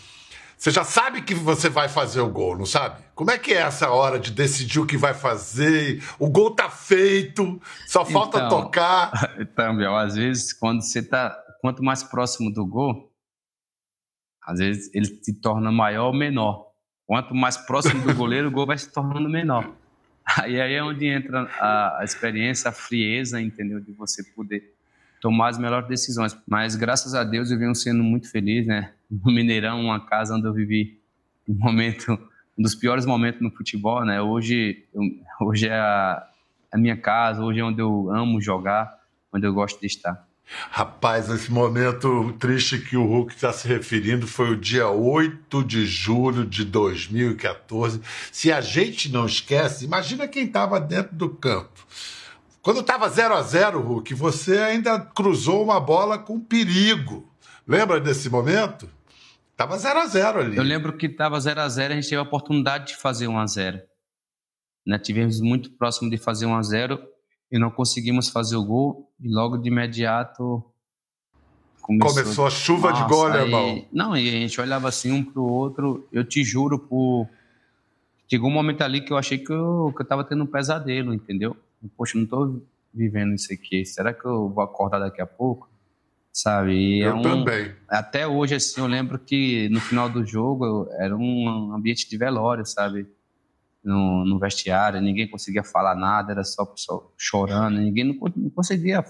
você 0.57 0.71
já 0.71 0.83
sabe 0.83 1.21
que 1.21 1.35
você 1.35 1.69
vai 1.69 1.87
fazer 1.87 2.21
o 2.21 2.29
gol, 2.29 2.57
não 2.57 2.65
sabe? 2.65 3.03
Como 3.13 3.29
é 3.29 3.37
que 3.37 3.53
é 3.53 3.57
essa 3.57 3.89
hora 3.91 4.19
de 4.19 4.31
decidir 4.31 4.79
o 4.79 4.85
que 4.85 4.97
vai 4.97 5.13
fazer? 5.13 6.03
O 6.17 6.29
gol 6.29 6.51
tá 6.51 6.69
feito, 6.69 7.61
só 7.85 8.05
falta 8.05 8.37
então, 8.37 8.49
tocar. 8.49 9.11
Então, 9.39 9.77
Biel, 9.77 9.95
às 9.95 10.15
vezes, 10.15 10.53
quando 10.53 10.81
você 10.81 11.03
tá. 11.03 11.37
Quanto 11.61 11.83
mais 11.83 12.03
próximo 12.03 12.51
do 12.51 12.65
gol, 12.65 13.11
às 14.43 14.59
vezes 14.59 14.93
ele 14.93 15.05
se 15.05 15.39
torna 15.41 15.71
maior 15.71 16.07
ou 16.07 16.13
menor. 16.13 16.67
Quanto 17.07 17.33
mais 17.33 17.57
próximo 17.57 18.03
do 18.03 18.13
goleiro, 18.13 18.47
o 18.47 18.51
gol 18.51 18.65
vai 18.65 18.77
se 18.77 18.91
tornando 18.91 19.29
menor. 19.29 19.71
Aí, 20.41 20.59
aí 20.59 20.73
é 20.73 20.83
onde 20.83 21.05
entra 21.05 21.43
a, 21.59 21.99
a 21.99 22.03
experiência, 22.03 22.69
a 22.69 22.71
frieza, 22.71 23.39
entendeu? 23.39 23.79
De 23.79 23.91
você 23.91 24.23
poder 24.23 24.74
tomar 25.25 25.49
as 25.49 25.57
melhores 25.57 25.87
decisões. 25.87 26.37
Mas 26.47 26.75
graças 26.75 27.15
a 27.15 27.23
Deus 27.23 27.49
eu 27.49 27.57
venho 27.57 27.73
sendo 27.73 28.03
muito 28.03 28.29
feliz, 28.29 28.67
né? 28.67 28.91
No 29.09 29.33
Mineirão, 29.33 29.81
uma 29.81 29.99
casa 29.99 30.35
onde 30.35 30.45
eu 30.45 30.53
vivi 30.53 30.99
um 31.49 31.55
momento, 31.55 32.11
um 32.55 32.61
dos 32.61 32.75
piores 32.75 33.07
momentos 33.07 33.41
no 33.41 33.49
futebol, 33.49 34.05
né? 34.05 34.21
Hoje, 34.21 34.85
eu, 34.93 35.01
hoje 35.47 35.67
é 35.67 35.73
a, 35.73 36.23
a 36.71 36.77
minha 36.77 36.95
casa, 36.95 37.43
hoje 37.43 37.59
é 37.59 37.63
onde 37.63 37.81
eu 37.81 38.11
amo 38.11 38.39
jogar, 38.39 38.99
onde 39.33 39.47
eu 39.47 39.53
gosto 39.53 39.81
de 39.81 39.87
estar. 39.87 40.27
Rapaz, 40.69 41.27
esse 41.27 41.51
momento 41.51 42.31
triste 42.33 42.77
que 42.77 42.95
o 42.95 43.07
Hulk 43.07 43.33
está 43.33 43.51
se 43.51 43.67
referindo 43.67 44.27
foi 44.27 44.51
o 44.51 44.55
dia 44.55 44.89
8 44.89 45.63
de 45.63 45.87
julho 45.87 46.45
de 46.45 46.63
2014. 46.63 47.99
Se 48.31 48.51
a 48.51 48.61
gente 48.61 49.11
não 49.11 49.25
esquece, 49.25 49.85
imagina 49.85 50.27
quem 50.27 50.45
estava 50.45 50.79
dentro 50.79 51.15
do 51.15 51.29
campo. 51.29 51.83
Quando 52.65 52.79
estava 52.79 53.07
0 53.07 53.35
a 53.35 53.43
0 53.43 53.79
Hulk, 53.79 54.15
você 54.15 54.57
ainda 54.57 54.99
cruzou 54.99 55.63
uma 55.63 55.79
bola 55.79 56.17
com 56.17 56.39
perigo. 56.39 57.31
Lembra 57.67 57.99
desse 57.99 58.27
momento? 58.27 58.89
Tava 59.55 59.77
0 59.77 59.99
a 59.99 60.07
0 60.07 60.39
ali. 60.39 60.57
Eu 60.57 60.63
lembro 60.63 60.97
que 60.97 61.05
estava 61.05 61.39
0 61.39 61.61
a 61.61 61.69
0 61.69 61.93
a 61.93 61.95
gente 61.95 62.09
teve 62.09 62.15
a 62.15 62.23
oportunidade 62.23 62.87
de 62.87 62.95
fazer 62.95 63.27
1 63.27 63.37
a 63.37 63.45
0 63.45 63.81
né? 64.83 64.97
Tivemos 64.97 65.39
muito 65.41 65.69
próximo 65.73 66.09
de 66.09 66.17
fazer 66.17 66.47
1 66.47 66.55
a 66.55 66.61
0 66.63 66.99
e 67.51 67.59
não 67.59 67.69
conseguimos 67.69 68.29
fazer 68.29 68.55
o 68.55 68.65
gol 68.65 69.11
e 69.19 69.31
logo 69.31 69.57
de 69.57 69.69
imediato 69.69 70.63
começou, 71.83 72.23
começou 72.23 72.47
a 72.47 72.49
chuva 72.49 72.89
Nossa, 72.89 73.03
de 73.03 73.09
gol, 73.09 73.29
né, 73.29 73.41
irmão? 73.43 73.85
Não, 73.93 74.17
e 74.17 74.27
a 74.27 74.31
gente 74.31 74.59
olhava 74.59 74.89
assim 74.89 75.11
um 75.11 75.23
pro 75.23 75.43
outro, 75.43 76.07
eu 76.11 76.23
te 76.23 76.43
juro, 76.43 76.79
por 76.79 77.29
chegou 78.27 78.49
um 78.49 78.53
momento 78.53 78.81
ali 78.81 79.01
que 79.01 79.13
eu 79.13 79.17
achei 79.17 79.37
que 79.37 79.53
eu, 79.53 79.93
que 79.95 80.01
eu 80.01 80.07
tava 80.07 80.23
tendo 80.23 80.43
um 80.43 80.47
pesadelo, 80.47 81.13
entendeu? 81.13 81.55
Poxa, 81.97 82.17
não 82.17 82.25
tô 82.25 82.61
vivendo 82.93 83.33
isso 83.33 83.53
aqui, 83.53 83.85
será 83.85 84.13
que 84.13 84.25
eu 84.25 84.49
vou 84.49 84.63
acordar 84.63 84.99
daqui 84.99 85.21
a 85.21 85.27
pouco? 85.27 85.69
Sabe? 86.31 86.73
E 86.73 87.01
eu 87.01 87.11
é 87.11 87.13
um, 87.13 87.21
também. 87.21 87.73
Até 87.87 88.27
hoje, 88.27 88.55
assim, 88.55 88.81
eu 88.81 88.87
lembro 88.87 89.17
que 89.19 89.69
no 89.69 89.79
final 89.79 90.09
do 90.09 90.25
jogo 90.25 90.87
era 90.99 91.15
um 91.15 91.73
ambiente 91.73 92.09
de 92.09 92.17
velório, 92.17 92.65
sabe? 92.65 93.07
no, 93.85 94.25
no, 94.25 94.39
vestiário, 94.39 94.99
ninguém 94.99 95.29
conseguia 95.29 95.63
falar 95.63 95.95
nada, 95.95 96.31
era 96.31 96.43
só, 96.43 96.73
só 96.75 97.13
chorando, 97.15 97.77
ninguém 97.77 98.03
não, 98.03 98.15
não, 98.35 98.49
conseguia 98.49 99.05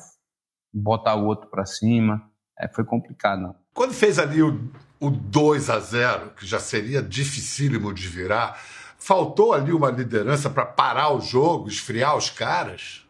botar 0.71 1.15
o 1.15 1.25
outro 1.25 1.49
para 1.49 1.65
cima. 1.65 2.29
É, 2.59 2.67
foi 2.67 2.83
complicado. 2.83 3.55
Quando 3.73 3.93
fez 3.93 4.19
ali 4.19 4.41
o, 4.41 4.69
o 4.99 5.09
2 5.09 5.69
a 5.69 5.79
0 5.79 6.31
que 6.31 6.45
já 6.45 6.59
seria 6.59 7.01
dificílimo 7.01 7.93
de 7.93 8.07
virar, 8.07 8.61
faltou 9.05 9.53
ali 9.53 9.71
uma 9.71 9.91
liderança 9.91 10.49
para 10.49 10.65
parar 10.65 11.13
o 11.13 11.21
jogo, 11.21 11.67
esfriar 11.67 12.17
os 12.17 12.29
caras? 12.29 13.05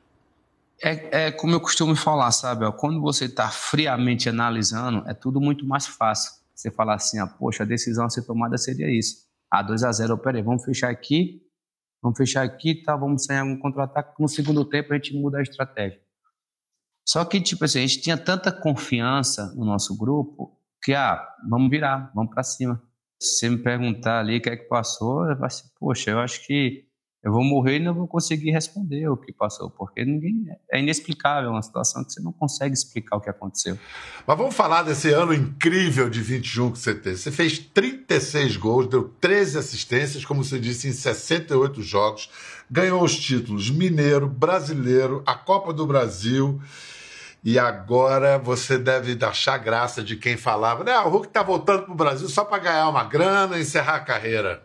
É, 0.81 1.27
é 1.27 1.31
como 1.31 1.53
eu 1.53 1.61
costumo 1.61 1.95
falar, 1.95 2.31
sabe? 2.31 2.69
Quando 2.73 3.01
você 3.01 3.25
está 3.25 3.49
friamente 3.49 4.27
analisando, 4.27 5.07
é 5.07 5.13
tudo 5.13 5.39
muito 5.39 5.65
mais 5.65 5.87
fácil. 5.87 6.33
Você 6.53 6.69
falar 6.69 6.95
assim, 6.95 7.19
ah, 7.19 7.27
poxa, 7.27 7.63
a 7.63 7.65
decisão 7.65 8.05
a 8.05 8.09
ser 8.09 8.23
tomada 8.23 8.57
seria 8.57 8.89
isso. 8.89 9.25
A 9.49 9.61
2 9.61 9.83
a 9.83 9.91
0 9.91 10.17
peraí, 10.17 10.41
vamos 10.41 10.63
fechar 10.63 10.89
aqui 10.89 11.45
vamos 12.05 12.19
fechar 12.19 12.43
aqui, 12.43 12.75
tá, 12.83 12.95
vamos 12.95 13.25
sair 13.25 13.41
um 13.41 13.57
contra-ataque, 13.57 14.21
no 14.21 14.27
segundo 14.27 14.63
tempo 14.63 14.93
a 14.93 14.95
gente 14.95 15.15
muda 15.15 15.39
a 15.39 15.41
estratégia. 15.41 15.99
Só 17.03 17.25
que, 17.25 17.41
tipo 17.41 17.65
assim, 17.65 17.79
a 17.79 17.81
gente 17.81 18.01
tinha 18.01 18.15
tanta 18.15 18.51
confiança 18.51 19.51
no 19.55 19.65
nosso 19.65 19.97
grupo 19.97 20.55
que, 20.83 20.93
ah, 20.93 21.27
vamos 21.49 21.69
virar, 21.69 22.11
vamos 22.13 22.31
para 22.31 22.43
cima. 22.43 22.79
Se 23.19 23.39
você 23.39 23.49
me 23.49 23.57
perguntar 23.57 24.19
ali 24.19 24.37
o 24.37 24.41
que 24.41 24.49
é 24.49 24.57
que 24.57 24.67
passou, 24.67 25.25
eu 25.25 25.43
assim, 25.43 25.67
poxa, 25.79 26.11
eu 26.11 26.19
acho 26.19 26.45
que 26.45 26.85
eu 27.25 27.31
vou 27.31 27.43
morrer 27.43 27.77
e 27.77 27.79
não 27.79 27.91
vou 27.91 28.07
conseguir 28.07 28.51
responder 28.51 29.09
o 29.09 29.17
que 29.17 29.33
passou, 29.33 29.67
porque 29.67 30.05
ninguém 30.05 30.45
é 30.71 30.79
inexplicável, 30.79 31.49
uma 31.49 31.61
situação 31.63 32.03
que 32.03 32.13
você 32.13 32.21
não 32.21 32.31
consegue 32.31 32.75
explicar 32.75 33.17
o 33.17 33.19
que 33.19 33.31
aconteceu. 33.31 33.79
Mas 34.27 34.37
vamos 34.37 34.53
falar 34.53 34.83
desse 34.83 35.09
ano 35.09 35.33
incrível 35.33 36.07
de 36.07 36.21
21 36.21 36.71
que 36.73 36.77
você 36.77 36.93
teve. 36.93 37.17
Você 37.17 37.31
fez 37.31 37.57
36 37.57 38.57
gols, 38.57 38.87
deu 38.87 39.09
13 39.19 39.57
assistências, 39.57 40.23
como 40.23 40.43
você 40.43 40.59
disse, 40.59 40.87
em 40.87 40.91
68 40.91 41.81
jogos, 41.81 42.29
ganhou 42.69 43.03
os 43.03 43.17
títulos 43.17 43.71
Mineiro, 43.71 44.29
Brasileiro, 44.29 45.23
a 45.25 45.33
Copa 45.33 45.73
do 45.73 45.87
Brasil. 45.87 46.61
E 47.45 47.59
agora 47.59 48.39
você 48.39 48.75
deve 48.75 49.23
achar 49.23 49.59
graça 49.59 50.03
de 50.03 50.15
quem 50.15 50.35
falava, 50.35 50.83
né? 50.83 50.97
O 51.01 51.09
Hulk 51.09 51.27
tá 51.27 51.43
voltando 51.43 51.83
pro 51.83 51.93
Brasil 51.93 52.27
só 52.27 52.43
para 52.43 52.57
ganhar 52.57 52.89
uma 52.89 53.03
grana 53.03 53.59
e 53.59 53.61
encerrar 53.61 53.97
a 53.97 54.03
carreira. 54.03 54.63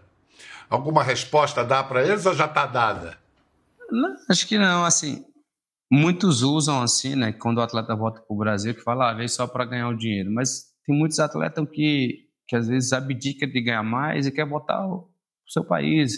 Alguma 0.71 1.03
resposta 1.03 1.63
dá 1.63 1.85
para 1.85 2.03
eles 2.03 2.25
ou 2.25 2.33
já 2.33 2.47
está 2.47 2.65
dada? 2.65 3.19
Não, 3.91 4.17
acho 4.31 4.49
que 4.49 4.57
não. 4.57 4.83
Assim, 4.83 5.23
muitos 5.93 6.41
usam 6.41 6.81
assim, 6.81 7.15
né? 7.15 7.33
Quando 7.33 7.59
o 7.59 7.61
atleta 7.61 7.95
volta 7.95 8.23
para 8.23 8.35
o 8.35 8.39
Brasil, 8.39 8.75
que 8.75 8.81
fala, 8.81 9.11
ah, 9.11 9.15
veio 9.15 9.29
só 9.29 9.47
para 9.47 9.67
ganhar 9.67 9.91
o 9.91 9.97
dinheiro. 9.97 10.31
Mas 10.31 10.73
tem 10.87 10.97
muitos 10.97 11.21
atletas 11.21 11.69
que, 11.71 12.29
que 12.49 12.57
às 12.57 12.67
vezes 12.67 12.95
abdica 12.95 13.47
de 13.47 13.61
ganhar 13.61 13.83
mais 13.83 14.27
e 14.27 14.33
quer 14.33 14.49
voltar 14.49 14.79
para 14.79 14.89
o 14.89 15.11
seu 15.47 15.63
país. 15.63 16.15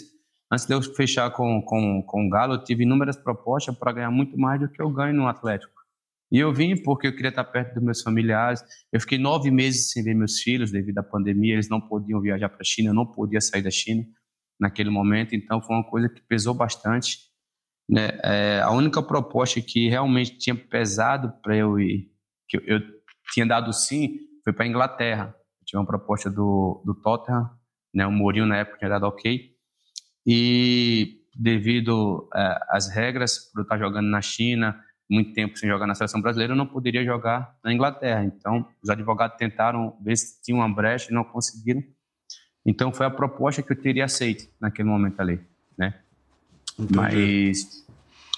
Antes 0.49 0.65
de 0.65 0.73
eu 0.73 0.81
fechar 0.81 1.29
com, 1.31 1.61
com, 1.61 2.01
com 2.03 2.25
o 2.25 2.29
Galo, 2.29 2.53
eu 2.53 2.63
tive 2.63 2.83
inúmeras 2.83 3.17
propostas 3.17 3.77
para 3.77 3.91
ganhar 3.91 4.11
muito 4.11 4.37
mais 4.37 4.61
do 4.61 4.69
que 4.69 4.81
eu 4.81 4.89
ganho 4.89 5.13
no 5.13 5.27
Atlético. 5.27 5.72
E 6.33 6.39
eu 6.39 6.51
vim 6.51 6.75
porque 6.81 7.05
eu 7.05 7.15
queria 7.15 7.29
estar 7.29 7.43
perto 7.43 7.75
dos 7.75 7.83
meus 7.83 8.01
familiares. 8.01 8.63
Eu 8.91 8.99
fiquei 8.99 9.19
nove 9.19 9.51
meses 9.51 9.91
sem 9.91 10.03
ver 10.03 10.15
meus 10.15 10.39
filhos 10.39 10.71
devido 10.71 10.97
à 10.97 11.03
pandemia. 11.03 11.53
Eles 11.53 11.69
não 11.69 11.79
podiam 11.79 12.19
viajar 12.19 12.49
para 12.49 12.61
a 12.61 12.65
China, 12.65 12.89
eu 12.89 12.93
não 12.95 13.05
podia 13.05 13.39
sair 13.39 13.61
da 13.61 13.69
China 13.69 14.03
naquele 14.59 14.89
momento, 14.89 15.35
então 15.35 15.61
foi 15.61 15.75
uma 15.75 15.83
coisa 15.83 16.09
que 16.09 16.21
pesou 16.21 16.55
bastante. 16.55 17.19
Né? 17.87 18.17
É, 18.23 18.61
a 18.61 18.71
única 18.71 19.03
proposta 19.03 19.61
que 19.61 19.87
realmente 19.87 20.37
tinha 20.37 20.55
pesado 20.55 21.33
para 21.43 21.55
eu 21.55 21.79
ir, 21.79 22.09
que 22.47 22.57
eu, 22.57 22.61
eu, 22.65 22.79
tinha 23.31 23.45
dado 23.45 23.71
sim, 23.71 24.17
foi 24.43 24.53
para 24.53 24.65
a 24.65 24.67
Inglaterra. 24.67 25.35
Eu 25.61 25.65
tinha 25.65 25.79
uma 25.79 25.85
proposta 25.85 26.31
do, 26.31 26.81
do 26.83 26.95
Tottenham, 26.95 27.47
né? 27.93 28.07
o 28.07 28.11
Mourinho 28.11 28.47
na 28.47 28.57
época 28.57 28.79
tinha 28.79 28.89
dado 28.89 29.05
ok, 29.05 29.51
e 30.25 31.19
devido 31.35 32.27
é, 32.35 32.59
às 32.69 32.89
regras, 32.89 33.51
por 33.51 33.59
eu 33.59 33.63
estar 33.63 33.77
jogando 33.77 34.07
na 34.07 34.21
China, 34.21 34.79
muito 35.13 35.33
tempo 35.33 35.57
sem 35.57 35.69
jogar 35.69 35.85
na 35.85 35.95
seleção 35.95 36.21
brasileira, 36.21 36.53
eu 36.53 36.57
não 36.57 36.65
poderia 36.65 37.05
jogar 37.05 37.55
na 37.63 37.71
Inglaterra. 37.71 38.23
Então, 38.23 38.67
os 38.81 38.89
advogados 38.89 39.37
tentaram 39.37 39.95
ver 40.01 40.17
se 40.17 40.41
tinha 40.41 40.55
uma 40.57 40.67
brecha 40.67 41.11
e 41.11 41.13
não 41.13 41.23
conseguiram. 41.23 41.83
Então 42.65 42.91
foi 42.93 43.05
a 43.05 43.09
proposta 43.09 43.61
que 43.61 43.71
eu 43.71 43.81
teria 43.81 44.05
aceito 44.05 44.47
naquele 44.59 44.87
momento 44.87 45.19
ali, 45.19 45.39
né? 45.77 45.93
Entendi. 46.79 46.95
Mas 46.95 47.85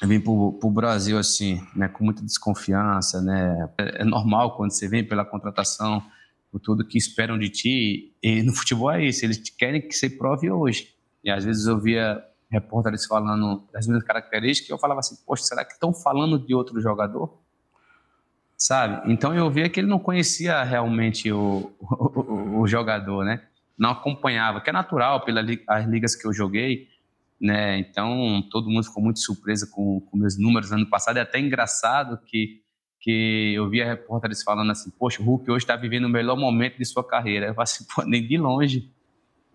eu 0.01 0.07
vim 0.07 0.19
para 0.19 0.31
o 0.31 0.71
Brasil 0.71 1.17
assim, 1.17 1.61
né, 1.75 1.87
com 1.87 2.03
muita 2.03 2.23
desconfiança, 2.23 3.21
né? 3.21 3.69
É, 3.77 4.01
é, 4.01 4.03
normal 4.03 4.57
quando 4.57 4.71
você 4.71 4.87
vem 4.87 5.03
pela 5.03 5.23
contratação, 5.23 6.03
por 6.51 6.59
tudo 6.59 6.85
que 6.85 6.97
esperam 6.97 7.37
de 7.37 7.49
ti. 7.49 8.13
E 8.21 8.41
no 8.41 8.53
futebol 8.53 8.91
é 8.91 9.05
isso, 9.05 9.23
eles 9.23 9.37
querem 9.49 9.81
que 9.81 9.93
você 9.93 10.09
prove 10.09 10.49
hoje. 10.49 10.89
E 11.23 11.29
às 11.29 11.45
vezes 11.45 11.67
eu 11.67 11.79
via 11.79 12.21
repórteres 12.49 13.05
falando 13.05 13.67
das 13.73 13.87
minhas 13.87 14.03
características, 14.03 14.69
eu 14.69 14.77
falava 14.77 14.99
assim, 14.99 15.15
poxa, 15.25 15.43
será 15.43 15.65
que 15.65 15.73
estão 15.73 15.93
falando 15.93 16.39
de 16.39 16.53
outro 16.53 16.79
jogador? 16.79 17.41
Sabe? 18.57 19.11
Então 19.11 19.33
eu 19.33 19.49
via 19.49 19.69
que 19.69 19.79
ele 19.79 19.87
não 19.87 19.99
conhecia 19.99 20.63
realmente 20.63 21.31
o, 21.31 21.73
o, 21.79 22.61
o 22.61 22.67
jogador, 22.67 23.25
né? 23.25 23.41
não 23.77 23.91
acompanhava, 23.91 24.61
que 24.61 24.69
é 24.69 24.73
natural 24.73 25.23
pelas 25.23 25.45
ligas 25.87 26.15
que 26.15 26.25
eu 26.25 26.33
joguei, 26.33 26.87
né? 27.39 27.77
Então 27.79 28.41
todo 28.49 28.69
mundo 28.69 28.85
ficou 28.85 29.03
muito 29.03 29.19
surpreso 29.19 29.69
com, 29.69 29.99
com 29.99 30.17
meus 30.17 30.37
números 30.37 30.71
ano 30.71 30.89
passado. 30.89 31.17
É 31.17 31.21
até 31.21 31.39
engraçado 31.39 32.17
que 32.25 32.63
que 32.97 33.53
eu 33.53 33.69
via 33.69 33.85
repórteres 33.85 34.41
falando 34.41 34.71
assim, 34.71 34.89
poxa, 34.89 35.21
o 35.21 35.25
Hulk 35.25 35.51
hoje 35.51 35.63
está 35.63 35.75
vivendo 35.75 36.05
o 36.05 36.09
melhor 36.09 36.35
momento 36.35 36.79
de 36.79 36.85
sua 36.85 37.07
carreira. 37.07 37.45
Eu 37.45 37.53
falei 37.53 37.63
assim, 37.65 37.85
pô, 37.93 38.01
nem 38.01 38.25
de 38.27 38.35
longe. 38.35 38.91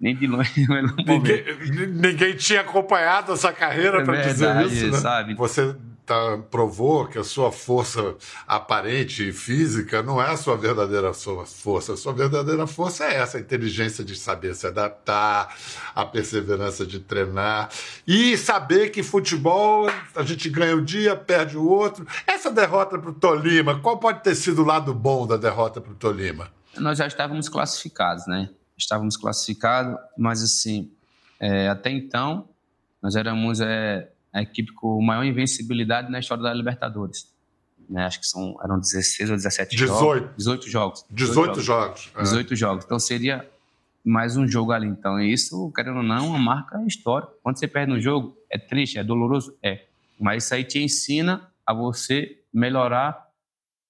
Nem 0.00 0.16
de 0.16 0.26
longe. 0.26 0.66
Ninguém, 1.06 1.44
ninguém 1.88 2.34
tinha 2.34 2.62
acompanhado 2.62 3.32
essa 3.32 3.52
carreira 3.52 4.00
é 4.00 4.04
para 4.04 4.22
dizer 4.22 4.66
isso, 4.66 4.90
né? 4.92 4.98
sabe? 4.98 5.34
Você 5.34 5.76
tá, 6.06 6.38
provou 6.50 7.06
que 7.06 7.18
a 7.18 7.22
sua 7.22 7.52
força 7.52 8.16
aparente 8.48 9.28
e 9.28 9.32
física 9.32 10.02
não 10.02 10.20
é 10.20 10.30
a 10.30 10.36
sua 10.38 10.56
verdadeira 10.56 11.12
força. 11.12 11.92
A 11.92 11.96
sua 11.98 12.14
verdadeira 12.14 12.66
força 12.66 13.04
é 13.04 13.16
essa, 13.16 13.36
a 13.36 13.40
inteligência 13.40 14.02
de 14.02 14.16
saber 14.16 14.54
se 14.54 14.66
adaptar, 14.66 15.54
a 15.94 16.06
perseverança 16.06 16.86
de 16.86 16.98
treinar 16.98 17.68
e 18.06 18.38
saber 18.38 18.88
que 18.88 19.02
futebol 19.02 19.86
a 20.16 20.22
gente 20.22 20.48
ganha 20.48 20.74
um 20.74 20.84
dia, 20.84 21.14
perde 21.14 21.58
o 21.58 21.68
outro. 21.68 22.06
Essa 22.26 22.50
derrota 22.50 22.98
para 22.98 23.10
o 23.10 23.14
Tolima, 23.14 23.78
qual 23.80 23.98
pode 23.98 24.22
ter 24.22 24.34
sido 24.34 24.62
o 24.62 24.66
lado 24.66 24.94
bom 24.94 25.26
da 25.26 25.36
derrota 25.36 25.78
para 25.78 25.92
o 25.92 25.94
Tolima? 25.94 26.48
Nós 26.78 26.96
já 26.96 27.06
estávamos 27.06 27.48
classificados, 27.48 28.26
né? 28.26 28.48
Estávamos 28.80 29.16
classificados, 29.16 29.96
mas 30.16 30.42
assim, 30.42 30.90
é, 31.38 31.68
até 31.68 31.90
então 31.90 32.48
nós 33.02 33.14
éramos 33.16 33.60
é, 33.60 34.10
a 34.32 34.42
equipe 34.42 34.72
com 34.72 35.00
maior 35.02 35.24
invencibilidade 35.24 36.10
na 36.10 36.18
história 36.18 36.42
da 36.42 36.52
Libertadores. 36.52 37.28
Né? 37.88 38.04
Acho 38.04 38.20
que 38.20 38.26
são, 38.26 38.56
eram 38.62 38.78
16 38.78 39.30
ou 39.30 39.36
17 39.36 39.76
18. 39.76 39.90
jogos. 39.98 40.30
18 40.36 40.68
jogos. 40.70 41.06
18 41.10 41.60
jogos. 41.60 42.12
18 42.16 42.56
jogos. 42.56 42.84
Então 42.84 42.98
seria 42.98 43.48
mais 44.04 44.36
um 44.36 44.46
jogo 44.46 44.72
ali. 44.72 44.86
Então 44.86 45.20
isso, 45.20 45.72
querendo 45.74 45.98
ou 45.98 46.02
não, 46.02 46.16
é 46.16 46.28
uma 46.28 46.38
marca 46.38 46.80
histórica. 46.86 47.32
Quando 47.42 47.58
você 47.58 47.66
perde 47.66 47.92
no 47.92 48.00
jogo, 48.00 48.36
é 48.50 48.58
triste, 48.58 48.98
é 48.98 49.04
doloroso? 49.04 49.56
É. 49.62 49.84
Mas 50.18 50.44
isso 50.44 50.54
aí 50.54 50.64
te 50.64 50.78
ensina 50.78 51.50
a 51.66 51.74
você 51.74 52.38
melhorar 52.52 53.28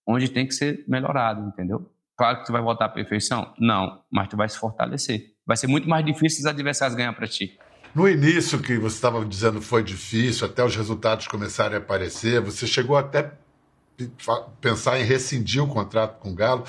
onde 0.07 0.29
tem 0.29 0.47
que 0.47 0.55
ser 0.55 0.85
melhorado, 0.89 1.47
entendeu? 1.47 1.89
Claro 2.21 2.41
que 2.41 2.45
tu 2.45 2.53
vai 2.53 2.61
voltar 2.61 2.85
à 2.85 2.89
perfeição? 2.91 3.51
Não, 3.59 4.03
mas 4.13 4.29
tu 4.29 4.37
vai 4.37 4.47
se 4.47 4.59
fortalecer. 4.59 5.33
Vai 5.47 5.57
ser 5.57 5.69
muito 5.69 5.89
mais 5.89 6.05
difícil 6.05 6.41
os 6.41 6.45
adversários 6.45 6.95
ganhar 6.95 7.15
para 7.15 7.27
ti. 7.27 7.59
No 7.95 8.07
início, 8.07 8.61
que 8.61 8.77
você 8.77 8.97
estava 8.97 9.25
dizendo 9.25 9.63
foi 9.63 9.83
difícil, 9.83 10.47
até 10.47 10.63
os 10.63 10.77
resultados 10.77 11.27
começarem 11.27 11.79
a 11.79 11.81
aparecer, 11.81 12.39
você 12.43 12.67
chegou 12.67 12.99
até 12.99 13.33
pensar 14.61 15.01
em 15.01 15.03
rescindir 15.03 15.65
o 15.65 15.67
contrato 15.67 16.19
com 16.19 16.33
o 16.33 16.35
Galo. 16.35 16.65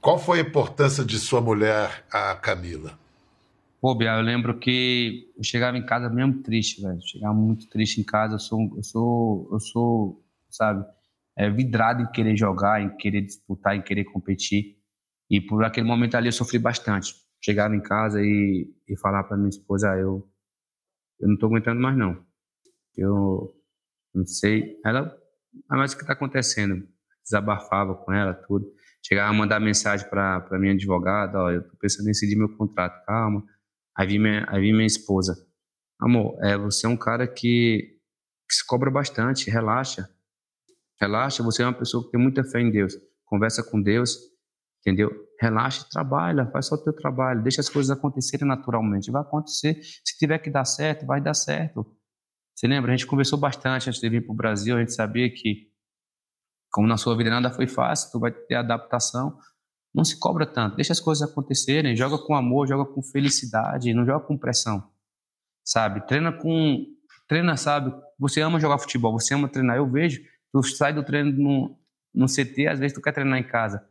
Qual 0.00 0.18
foi 0.18 0.38
a 0.38 0.42
importância 0.42 1.04
de 1.04 1.18
sua 1.18 1.42
mulher, 1.42 2.06
a 2.10 2.34
Camila? 2.36 2.98
Pô, 3.82 3.94
Bia, 3.94 4.12
eu 4.12 4.22
lembro 4.22 4.58
que 4.58 5.30
eu 5.36 5.44
chegava 5.44 5.76
em 5.76 5.84
casa 5.84 6.08
mesmo 6.08 6.42
triste, 6.42 6.80
velho. 6.80 6.98
Chegava 7.02 7.34
muito 7.34 7.68
triste 7.68 8.00
em 8.00 8.04
casa. 8.04 8.36
Eu 8.36 8.38
sou, 8.38 8.72
eu 8.74 8.82
sou, 8.82 9.48
eu 9.52 9.60
sou, 9.60 10.24
sabe, 10.48 10.82
é, 11.36 11.50
vidrado 11.50 12.04
em 12.04 12.10
querer 12.10 12.34
jogar, 12.38 12.80
em 12.80 12.96
querer 12.96 13.20
disputar, 13.20 13.76
em 13.76 13.82
querer 13.82 14.04
competir. 14.04 14.77
E 15.30 15.40
por 15.40 15.64
aquele 15.64 15.86
momento 15.86 16.16
ali 16.16 16.28
eu 16.28 16.32
sofri 16.32 16.58
bastante. 16.58 17.14
Chegava 17.42 17.74
em 17.74 17.82
casa 17.82 18.20
e, 18.22 18.68
e 18.88 18.98
falar 18.98 19.24
para 19.24 19.36
minha 19.36 19.50
esposa, 19.50 19.92
ah, 19.92 19.98
eu 19.98 20.28
eu 21.20 21.26
não 21.26 21.34
estou 21.34 21.48
aguentando 21.48 21.80
mais 21.80 21.96
não. 21.96 22.24
Eu 22.96 23.52
não 24.14 24.26
sei. 24.26 24.76
Ela, 24.84 25.14
ah, 25.68 25.76
mas 25.76 25.92
o 25.92 25.96
que 25.96 26.02
está 26.02 26.12
acontecendo? 26.12 26.86
Desabafava 27.24 27.94
com 27.94 28.12
ela, 28.12 28.34
tudo. 28.34 28.66
Chegava 29.04 29.30
a 29.30 29.32
mandar 29.32 29.60
mensagem 29.60 30.08
para 30.08 30.58
minha 30.58 30.72
advogada, 30.72 31.38
ó, 31.38 31.50
eu 31.50 31.60
estou 31.60 31.76
pensando 31.78 32.06
em 32.06 32.12
decidir 32.12 32.36
meu 32.36 32.56
contrato, 32.56 33.04
calma. 33.04 33.44
Aí 33.96 34.06
vi 34.06 34.18
minha, 34.18 34.46
aí 34.48 34.60
vi 34.60 34.72
minha 34.72 34.86
esposa. 34.86 35.36
Amor, 36.00 36.38
é, 36.42 36.56
você 36.56 36.86
é 36.86 36.88
um 36.88 36.96
cara 36.96 37.26
que, 37.26 37.98
que 38.48 38.54
se 38.54 38.66
cobra 38.66 38.90
bastante, 38.90 39.50
relaxa. 39.50 40.08
Relaxa, 41.00 41.42
você 41.42 41.62
é 41.62 41.66
uma 41.66 41.78
pessoa 41.78 42.04
que 42.04 42.10
tem 42.10 42.20
muita 42.20 42.44
fé 42.44 42.60
em 42.60 42.70
Deus. 42.70 42.94
Conversa 43.24 43.62
com 43.62 43.80
Deus, 43.80 44.16
entendeu? 44.80 45.10
Relaxa, 45.40 45.86
trabalha, 45.90 46.50
faz 46.50 46.66
só 46.66 46.74
o 46.74 46.82
teu 46.82 46.92
trabalho, 46.92 47.42
deixa 47.42 47.60
as 47.60 47.68
coisas 47.68 47.96
acontecerem 47.96 48.46
naturalmente. 48.46 49.10
Vai 49.10 49.22
acontecer. 49.22 49.80
Se 50.04 50.18
tiver 50.18 50.38
que 50.38 50.50
dar 50.50 50.64
certo, 50.64 51.06
vai 51.06 51.20
dar 51.20 51.34
certo. 51.34 51.86
Você 52.54 52.66
lembra? 52.66 52.92
A 52.92 52.96
gente 52.96 53.06
conversou 53.06 53.38
bastante 53.38 53.88
antes 53.88 54.00
de 54.00 54.08
vir 54.08 54.24
para 54.24 54.32
o 54.32 54.36
Brasil. 54.36 54.76
A 54.76 54.80
gente 54.80 54.92
sabia 54.92 55.30
que, 55.30 55.68
como 56.72 56.88
na 56.88 56.96
sua 56.96 57.16
vida 57.16 57.30
nada 57.30 57.52
foi 57.52 57.68
fácil, 57.68 58.10
tu 58.10 58.18
vai 58.18 58.32
ter 58.32 58.56
adaptação. 58.56 59.38
Não 59.94 60.04
se 60.04 60.18
cobra 60.18 60.44
tanto. 60.44 60.74
Deixa 60.74 60.92
as 60.92 61.00
coisas 61.00 61.28
acontecerem. 61.28 61.94
Joga 61.94 62.18
com 62.18 62.34
amor, 62.34 62.66
joga 62.66 62.84
com 62.84 63.00
felicidade. 63.00 63.94
Não 63.94 64.04
joga 64.04 64.26
com 64.26 64.36
pressão. 64.36 64.90
Sabe? 65.64 66.04
Treina 66.06 66.32
com. 66.32 66.84
Treina, 67.28 67.56
sabe? 67.56 67.94
Você 68.18 68.40
ama 68.40 68.58
jogar 68.58 68.78
futebol, 68.78 69.12
você 69.12 69.34
ama 69.34 69.48
treinar. 69.48 69.76
Eu 69.76 69.88
vejo, 69.88 70.20
tu 70.50 70.62
sai 70.62 70.92
do 70.92 71.04
treino 71.04 71.30
no, 71.30 71.78
no 72.12 72.26
CT, 72.26 72.66
às 72.66 72.78
vezes 72.78 72.94
tu 72.94 73.02
quer 73.02 73.12
treinar 73.12 73.38
em 73.38 73.46
casa. 73.46 73.86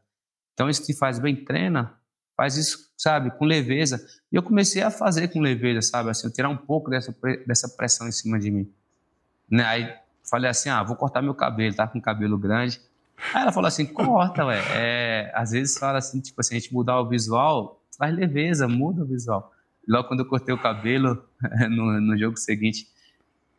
Então, 0.58 0.67
isso 0.67 0.84
te 0.84 0.91
faz 0.91 1.20
bem, 1.20 1.36
treina, 1.36 1.93
faz 2.36 2.58
isso, 2.58 2.91
sabe, 2.98 3.30
com 3.30 3.46
leveza. 3.46 4.04
E 4.32 4.36
eu 4.36 4.41
comecei 4.41 4.82
a 4.82 4.89
fazer 4.89 5.28
com 5.28 5.39
leveza, 5.39 5.84
sabe, 5.84 6.10
assim, 6.10 6.32
tirar 6.32 6.50
um 6.50 6.58
pouco 6.58 6.89
dessa, 6.89 7.15
dessa 7.46 7.70
pressão 7.70 8.08
em 8.08 8.12
cima 8.12 8.39
de 8.39 8.50
mim. 8.50 8.67
Né? 9.48 9.63
Aí 9.63 9.93
falei 10.28 10.50
assim, 10.50 10.70
ah, 10.70 10.82
vou 10.82 10.96
cortar 10.96 11.22
meu 11.22 11.36
cabelo, 11.36 11.76
tá 11.76 11.86
com 11.88 12.02
cabelo 12.02 12.39
grande. 12.39 12.82
Aí 13.36 13.43
ela 13.43 13.52
falou 13.52 13.67
assim, 13.67 13.86
corta, 13.86 14.46
ué. 14.46 14.60
É, 14.74 15.32
às 15.36 15.52
vezes 15.52 15.78
fala 15.78 16.00
assim, 16.00 16.20
tipo 16.20 16.41
assim, 16.41 16.56
a 16.56 16.60
gente 16.60 16.74
mudar 16.74 17.00
o 17.02 17.08
visual, 17.08 17.80
faz 17.96 18.15
leveza, 18.15 18.67
muda 18.67 19.04
o 19.04 19.06
visual. 19.06 19.54
Logo 19.88 20.08
quando 20.08 20.22
eu 20.22 20.26
cortei 20.26 20.56
o 20.56 20.58
cabelo, 20.60 21.24
no, 21.70 22.02
no 22.02 22.17
jogo 22.17 22.36
seguinte, 22.36 22.88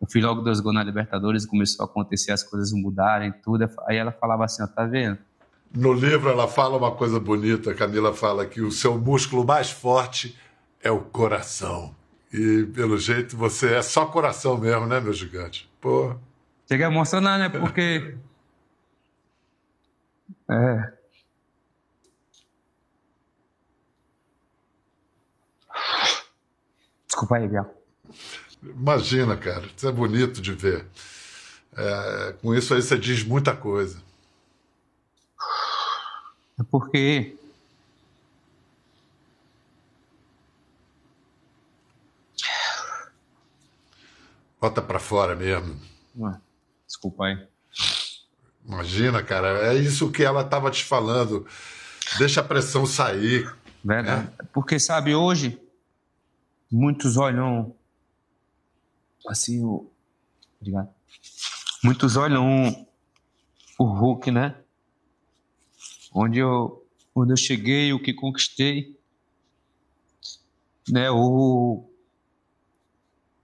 eu 0.00 0.08
fiz 0.08 0.20
logo 0.20 0.42
dois 0.42 0.58
gols 0.58 0.74
na 0.74 0.82
Libertadores, 0.82 1.46
começou 1.46 1.86
a 1.86 1.88
acontecer 1.88 2.32
as 2.32 2.42
coisas 2.42 2.72
mudarem, 2.72 3.30
tudo. 3.40 3.70
Aí 3.86 3.96
ela 3.96 4.10
falava 4.10 4.44
assim, 4.44 4.64
ó, 4.64 4.66
tá 4.66 4.84
vendo? 4.84 5.16
No 5.74 5.92
livro 5.92 6.30
ela 6.30 6.48
fala 6.48 6.76
uma 6.76 6.92
coisa 6.92 7.20
bonita, 7.20 7.74
Camila 7.74 8.14
fala 8.14 8.46
que 8.46 8.60
o 8.60 8.70
seu 8.70 8.98
músculo 8.98 9.44
mais 9.44 9.70
forte 9.70 10.38
é 10.82 10.90
o 10.90 11.00
coração. 11.00 11.94
E 12.32 12.64
pelo 12.74 12.98
jeito 12.98 13.36
você 13.36 13.74
é 13.74 13.82
só 13.82 14.06
coração 14.06 14.56
mesmo, 14.56 14.86
né, 14.86 15.00
meu 15.00 15.12
gigante? 15.12 15.70
Pô. 15.80 16.16
Chega 16.66 16.86
a 16.86 16.90
emocionar, 16.90 17.38
né? 17.38 17.48
Porque. 17.48 18.16
É. 20.50 20.92
Desculpa 27.06 27.36
aí, 27.36 27.46
Biel. 27.46 27.66
Imagina, 28.62 29.36
cara. 29.36 29.66
Isso 29.76 29.86
é 29.86 29.92
bonito 29.92 30.40
de 30.40 30.52
ver. 30.52 30.86
É, 31.76 32.34
com 32.40 32.54
isso 32.54 32.72
aí 32.72 32.80
você 32.80 32.98
diz 32.98 33.22
muita 33.22 33.54
coisa. 33.54 33.98
É 36.58 36.62
porque 36.70 37.36
Bota 44.60 44.82
para 44.82 44.98
fora 44.98 45.36
mesmo. 45.36 45.80
Desculpa 46.86 47.26
aí. 47.26 47.46
Imagina, 48.66 49.22
cara, 49.22 49.72
é 49.72 49.74
isso 49.76 50.10
que 50.10 50.22
ela 50.22 50.42
estava 50.42 50.70
te 50.70 50.84
falando. 50.84 51.46
Deixa 52.18 52.40
a 52.40 52.44
pressão 52.44 52.84
sair. 52.84 53.54
Verdade. 53.84 54.26
Né? 54.26 54.32
Porque, 54.52 54.80
sabe, 54.80 55.14
hoje, 55.14 55.60
muitos 56.70 57.16
olham 57.16 57.74
assim, 59.28 59.64
o. 59.64 59.90
Obrigado. 60.60 60.88
Muitos 61.84 62.16
olham 62.16 62.86
o 63.78 63.84
Hulk, 63.84 64.30
né? 64.32 64.56
Onde 66.18 66.40
eu, 66.40 66.84
onde 67.14 67.32
eu 67.32 67.36
cheguei, 67.36 67.92
o 67.92 68.02
que 68.02 68.12
conquistei, 68.12 68.98
né, 70.88 71.08
o 71.10 71.88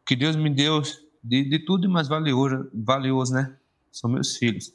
que 0.05 0.17
Deus 0.17 0.35
me 0.35 0.51
deu 0.51 0.83
de, 1.23 1.45
de 1.45 1.59
tudo 1.61 1.89
mais 1.89 2.09
valioso, 2.09 2.69
valioso, 2.75 3.33
né, 3.33 3.57
são 3.93 4.11
meus 4.11 4.37
filhos. 4.37 4.73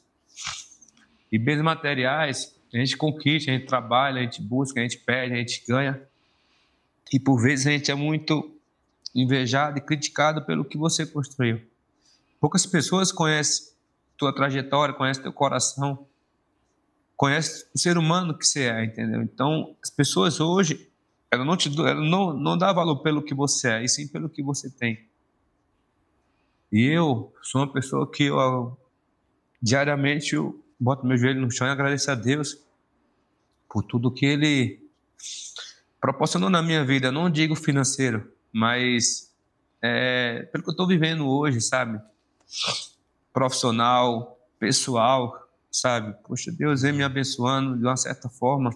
E 1.30 1.38
bens 1.38 1.62
materiais, 1.62 2.56
a 2.74 2.78
gente 2.78 2.96
conquista, 2.96 3.52
a 3.52 3.54
gente 3.54 3.68
trabalha, 3.68 4.22
a 4.22 4.24
gente 4.24 4.42
busca, 4.42 4.80
a 4.80 4.84
gente 4.84 4.98
pede, 5.00 5.34
a 5.34 5.38
gente 5.38 5.64
ganha. 5.68 6.02
E 7.12 7.20
por 7.20 7.42
vezes 7.42 7.68
a 7.68 7.72
gente 7.72 7.92
é 7.92 7.96
muito 7.96 8.56
invejado 9.14 9.78
e 9.78 9.82
criticado 9.82 10.46
pelo 10.46 10.64
que 10.64 10.78
você 10.78 11.06
construiu. 11.06 11.62
Poucas 12.40 12.66
pessoas 12.66 13.12
conhecem 13.12 13.74
tua 14.18 14.34
trajetória, 14.34 14.94
conhecem 14.94 15.22
teu 15.22 15.34
coração, 15.34 16.08
conhece 17.20 17.68
o 17.76 17.78
ser 17.78 17.98
humano 17.98 18.34
que 18.34 18.48
você 18.48 18.70
é, 18.70 18.86
entendeu? 18.86 19.22
Então, 19.22 19.76
as 19.84 19.90
pessoas 19.90 20.40
hoje, 20.40 20.90
ela 21.30 21.44
não 21.44 21.58
te 21.58 21.68
ela 21.78 21.96
não, 21.96 22.32
não 22.32 22.58
dá 22.58 22.72
valor 22.72 23.00
pelo 23.02 23.22
que 23.22 23.34
você 23.34 23.72
é, 23.72 23.84
e 23.84 23.90
sim 23.90 24.08
pelo 24.08 24.30
que 24.30 24.42
você 24.42 24.70
tem. 24.70 25.06
E 26.72 26.86
eu 26.86 27.34
sou 27.42 27.60
uma 27.60 27.74
pessoa 27.74 28.10
que 28.10 28.24
eu, 28.24 28.78
diariamente 29.62 30.34
eu 30.34 30.64
boto 30.80 31.06
meu 31.06 31.18
joelho 31.18 31.42
no 31.42 31.52
chão 31.52 31.68
e 31.68 31.70
agradeço 31.70 32.10
a 32.10 32.16
Deus 32.16 32.58
por 33.70 33.84
tudo 33.84 34.14
que 34.14 34.26
Ele 34.26 34.82
proporcionou 36.00 36.50
na 36.50 36.64
minha 36.64 36.86
vida. 36.86 37.12
Não 37.12 37.30
digo 37.30 37.54
financeiro, 37.54 38.32
mas 38.50 39.30
é, 39.82 40.44
pelo 40.54 40.64
que 40.64 40.70
eu 40.70 40.72
estou 40.72 40.88
vivendo 40.88 41.28
hoje, 41.28 41.60
sabe? 41.60 42.00
Profissional, 43.34 44.40
pessoal, 44.58 45.49
sabe? 45.72 46.16
Poxa, 46.28 46.52
Deus 46.52 46.82
vem 46.82 46.94
me 46.94 47.04
abençoando 47.04 47.78
de 47.78 47.84
uma 47.84 47.98
certa 47.98 48.30
forma 48.30 48.72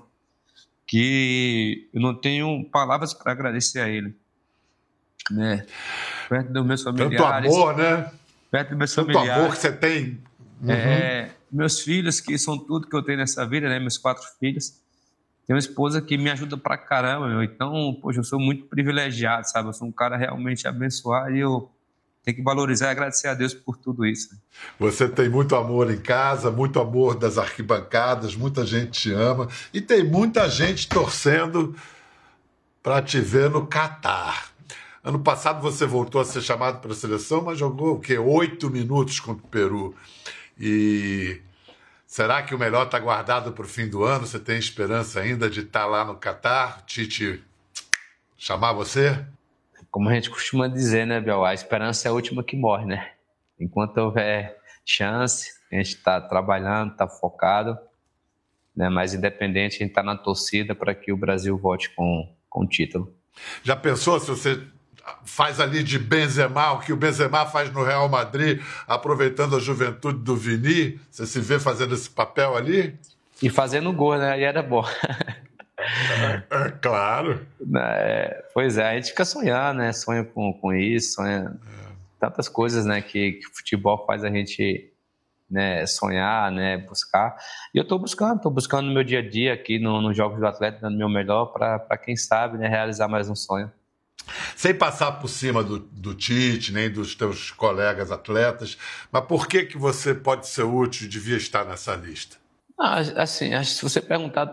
que 0.86 1.90
eu 1.94 2.02
não 2.02 2.14
tenho 2.14 2.70
palavras 2.72 3.14
para 3.14 3.32
agradecer 3.32 3.80
a 3.80 3.90
Ele, 3.90 4.16
né? 5.32 5.66
Perto 6.30 6.52
dos 6.52 6.66
meus 6.66 6.82
familiares. 6.84 7.18
Tanto 7.18 7.56
amor, 7.56 7.78
né? 7.78 8.12
Perto 8.52 8.70
dos 8.70 8.78
meus 8.78 8.96
Tanto 8.96 9.14
familiares. 9.14 9.44
amor 9.44 9.56
que 9.56 9.62
você 9.62 9.72
tem 9.72 10.22
Uhum. 10.64 10.72
É, 10.72 11.30
meus 11.52 11.82
filhos, 11.82 12.22
que 12.22 12.38
são 12.38 12.58
tudo 12.58 12.88
que 12.88 12.96
eu 12.96 13.04
tenho 13.04 13.18
nessa 13.18 13.46
vida, 13.46 13.68
né? 13.68 13.80
Meus 13.80 13.98
quatro 13.98 14.24
filhos. 14.40 14.82
Tenho 15.46 15.56
uma 15.56 15.60
esposa 15.60 16.02
que 16.02 16.18
me 16.18 16.30
ajuda 16.30 16.58
pra 16.58 16.78
caramba, 16.78 17.28
meu. 17.28 17.44
Então, 17.44 17.94
poxa, 18.02 18.22
eu 18.22 18.24
sou 18.24 18.40
muito 18.40 18.66
privilegiado, 18.68 19.48
sabe? 19.50 19.68
Eu 19.68 19.74
sou 19.74 19.88
um 19.88 19.92
cara 19.92 20.16
realmente 20.16 20.66
abençoado 20.66 21.36
e 21.36 21.40
eu 21.40 21.70
tenho 22.24 22.38
que 22.38 22.44
valorizar 22.44 22.88
e 22.88 22.92
agradecer 22.92 23.28
a 23.28 23.34
Deus 23.34 23.54
por 23.54 23.78
tudo 23.78 24.06
isso. 24.06 24.30
Você 24.80 25.10
tem 25.10 25.28
muito 25.28 25.56
amor 25.56 25.92
em 25.92 26.00
casa, 26.00 26.50
muito 26.50 26.80
amor 26.80 27.16
das 27.16 27.38
arquibancadas, 27.38 28.36
muita 28.36 28.66
gente 28.66 29.02
te 29.02 29.14
ama 29.14 29.50
e 29.74 29.82
tem 29.82 30.04
muita 30.04 30.50
gente 30.50 30.88
torcendo 30.88 31.76
para 32.82 33.02
te 33.02 33.20
ver 33.20 33.50
no 33.50 33.68
Catar. 33.68 34.52
Ano 35.04 35.20
passado 35.20 35.62
você 35.62 35.86
voltou 35.86 36.22
a 36.22 36.26
ser 36.26 36.42
chamado 36.42 36.80
para 36.80 36.94
a 36.94 36.96
seleção, 36.96 37.42
mas 37.42 37.60
jogou 37.60 37.96
o 37.96 38.00
quê? 38.00 38.18
Oito 38.18 38.70
minutos 38.70 39.20
contra 39.20 39.46
o 39.46 39.50
Peru. 39.50 39.94
E 40.58 41.42
será 42.08 42.42
que 42.42 42.56
o 42.56 42.60
melhor 42.60 42.86
está 42.86 43.00
guardado 43.00 43.52
para 43.52 43.66
o 43.66 43.68
fim 43.68 43.90
do 43.90 44.06
ano? 44.06 44.26
Você 44.26 44.40
tem 44.40 44.58
esperança 44.58 45.20
ainda 45.20 45.50
de 45.50 45.60
estar 45.60 45.82
tá 45.82 45.86
lá 45.86 46.06
no 46.06 46.16
Catar? 46.16 46.84
Tite 46.86 47.44
chamar 48.38 48.72
você? 48.72 49.26
Como 49.94 50.10
a 50.10 50.14
gente 50.16 50.32
costuma 50.32 50.68
dizer, 50.68 51.06
né, 51.06 51.22
Biel? 51.22 51.46
A 51.46 51.54
esperança 51.54 52.08
é 52.08 52.10
a 52.10 52.14
última 52.16 52.44
que 52.44 52.58
morre, 52.58 52.84
né? 52.84 53.12
Enquanto 53.60 54.00
houver 54.00 54.58
chance, 54.84 55.52
a 55.72 55.76
gente 55.76 55.90
está 55.90 56.20
trabalhando, 56.20 56.94
está 56.94 57.08
focado, 57.08 57.78
né? 58.76 58.90
Mas 58.90 59.14
independente, 59.14 59.76
a 59.76 59.78
gente 59.78 59.90
está 59.90 60.02
na 60.02 60.18
torcida 60.18 60.74
para 60.74 60.96
que 60.96 61.14
o 61.14 61.16
Brasil 61.16 61.56
volte 61.56 61.92
com, 61.92 62.28
com 62.50 62.64
o 62.64 62.68
título. 62.68 63.14
Já 63.62 63.76
pensou 63.76 64.20
se 64.20 64.32
você 64.32 64.64
faz 65.26 65.60
ali 65.60 65.84
de 65.84 66.00
Benzema, 66.00 66.72
o 66.72 66.80
que 66.80 66.92
o 66.92 66.98
Benzema 66.98 67.46
faz 67.46 67.72
no 67.72 67.84
Real 67.84 68.10
Madrid, 68.10 68.64
aproveitando 68.88 69.56
a 69.56 69.60
juventude 69.60 70.18
do 70.24 70.36
Vini? 70.36 71.00
Você 71.12 71.28
se 71.28 71.40
vê 71.40 71.60
fazendo 71.60 71.94
esse 71.94 72.10
papel 72.10 72.58
ali? 72.58 72.98
E 73.44 73.48
fazendo 73.48 73.94
gol, 73.94 74.18
né? 74.18 74.40
E 74.40 74.44
era 74.44 74.64
bom. 74.64 74.84
É, 75.78 76.44
é, 76.52 76.72
claro. 76.72 77.46
É, 77.76 78.46
pois 78.54 78.78
é, 78.78 78.90
a 78.90 78.96
gente 78.96 79.10
fica 79.10 79.26
sonhando, 79.26 79.80
né? 79.80 79.92
Sonha 79.92 80.24
com, 80.24 80.54
com 80.54 80.74
isso, 80.74 81.16
sonha 81.16 81.52
é. 81.52 81.92
tantas 82.20 82.48
coisas, 82.48 82.86
né? 82.86 83.02
Que, 83.02 83.34
que 83.34 83.48
o 83.48 83.56
futebol 83.56 84.06
faz 84.06 84.24
a 84.24 84.30
gente 84.30 84.94
né, 85.54 85.86
sonhar, 85.86 86.52
né, 86.52 86.78
buscar. 86.78 87.36
E 87.74 87.78
eu 87.78 87.84
estou 87.84 88.00
buscando, 88.00 88.38
estou 88.38 88.52
buscando 88.52 88.88
no 88.88 88.94
meu 88.94 89.04
dia 89.04 89.20
a 89.20 89.30
dia 89.30 89.54
aqui 89.54 89.78
no, 89.78 90.02
nos 90.02 90.18
Jogos 90.18 90.40
do 90.40 90.48
Atleta, 90.48 90.80
dando 90.82 90.96
o 90.96 90.98
meu 90.98 91.08
melhor 91.10 91.48
para 91.48 91.98
quem 91.98 92.16
sabe, 92.16 92.58
né, 92.58 92.68
realizar 92.68 93.08
mais 93.08 93.30
um 93.30 93.36
sonho. 93.36 93.72
Sem 94.56 94.74
passar 94.74 95.12
por 95.14 95.28
cima 95.28 95.64
do, 95.64 95.78
do 95.80 96.16
Tite, 96.16 96.72
nem 96.72 96.90
dos 96.90 97.14
teus 97.14 97.52
colegas 97.52 98.12
atletas, 98.12 98.78
mas 99.12 99.26
por 99.26 99.48
que, 99.48 99.66
que 99.66 99.78
você 99.78 100.16
pode 100.16 100.48
ser 100.48 100.64
útil 100.64 101.06
e 101.06 101.10
devia 101.10 101.38
estar 101.38 101.66
nessa 101.66 101.94
lista? 101.94 102.38
Ah, 102.80 103.00
assim, 103.18 103.62
se 103.64 103.84
você 103.84 104.02
perguntar, 104.02 104.46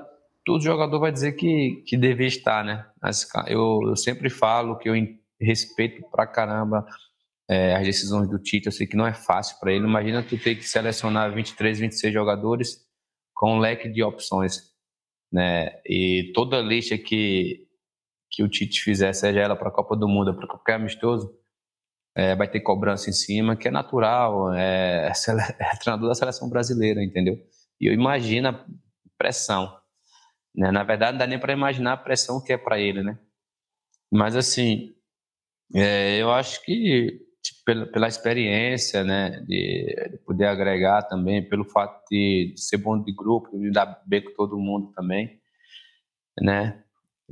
todo 0.50 0.64
jogador 0.64 0.98
vai 0.98 1.12
dizer 1.12 1.32
que, 1.32 1.84
que 1.86 1.96
devia 1.96 2.26
estar, 2.26 2.64
né? 2.64 2.84
Eu, 3.46 3.78
eu 3.86 3.94
sempre 3.94 4.28
falo 4.28 4.76
que 4.76 4.88
eu 4.88 4.94
respeito 5.40 6.02
pra 6.10 6.26
caramba 6.26 6.84
é, 7.48 7.76
as 7.76 7.84
decisões 7.84 8.28
do 8.28 8.36
Tite, 8.36 8.66
eu 8.66 8.72
sei 8.72 8.84
que 8.84 8.96
não 8.96 9.06
é 9.06 9.14
fácil 9.14 9.58
para 9.60 9.72
ele. 9.72 9.84
Imagina 9.84 10.24
tu 10.24 10.36
ter 10.36 10.56
que 10.56 10.64
selecionar 10.64 11.32
23, 11.32 11.78
26 11.78 12.12
jogadores 12.12 12.84
com 13.32 13.56
um 13.56 13.58
leque 13.60 13.88
de 13.88 14.02
opções, 14.02 14.72
né? 15.32 15.70
E 15.86 16.32
toda 16.34 16.60
lista 16.60 16.98
que 16.98 17.66
que 18.32 18.44
o 18.44 18.48
Tite 18.48 18.80
fizer, 18.80 19.12
seja 19.12 19.40
ela 19.40 19.56
para 19.56 19.68
a 19.68 19.72
Copa 19.72 19.96
do 19.96 20.06
Mundo, 20.08 20.34
para 20.36 20.46
qualquer 20.46 20.74
amistoso, 20.74 21.32
é, 22.16 22.36
vai 22.36 22.48
ter 22.48 22.60
cobrança 22.60 23.10
em 23.10 23.12
cima, 23.12 23.56
que 23.56 23.66
é 23.66 23.70
natural, 23.72 24.52
é, 24.52 25.10
é 25.58 25.76
treinador 25.80 26.08
da 26.08 26.14
seleção 26.14 26.48
brasileira, 26.48 27.02
entendeu? 27.02 27.36
E 27.80 27.88
eu 27.88 27.92
imagino 27.92 28.48
a 28.48 28.64
pressão. 29.18 29.79
Né? 30.54 30.70
Na 30.70 30.82
verdade, 30.82 31.12
não 31.12 31.18
dá 31.18 31.26
nem 31.26 31.38
para 31.38 31.52
imaginar 31.52 31.94
a 31.94 31.96
pressão 31.96 32.42
que 32.42 32.52
é 32.52 32.58
para 32.58 32.78
ele, 32.78 33.02
né? 33.02 33.18
Mas, 34.12 34.34
assim, 34.36 34.94
é, 35.74 36.20
eu 36.20 36.32
acho 36.32 36.64
que 36.64 37.20
tipo, 37.42 37.64
pela, 37.64 37.86
pela, 37.86 38.08
experiência, 38.08 39.04
né, 39.04 39.40
de, 39.46 39.94
de, 40.10 40.18
poder 40.26 40.46
agregar 40.46 41.02
também, 41.04 41.48
pelo 41.48 41.64
fato 41.64 42.02
de, 42.10 42.52
de 42.54 42.60
ser 42.60 42.78
bom 42.78 43.00
de 43.02 43.12
grupo, 43.14 43.58
de 43.58 43.70
dar 43.70 44.02
bem 44.06 44.22
com 44.22 44.32
todo 44.34 44.58
mundo 44.58 44.92
também, 44.92 45.40
né? 46.40 46.82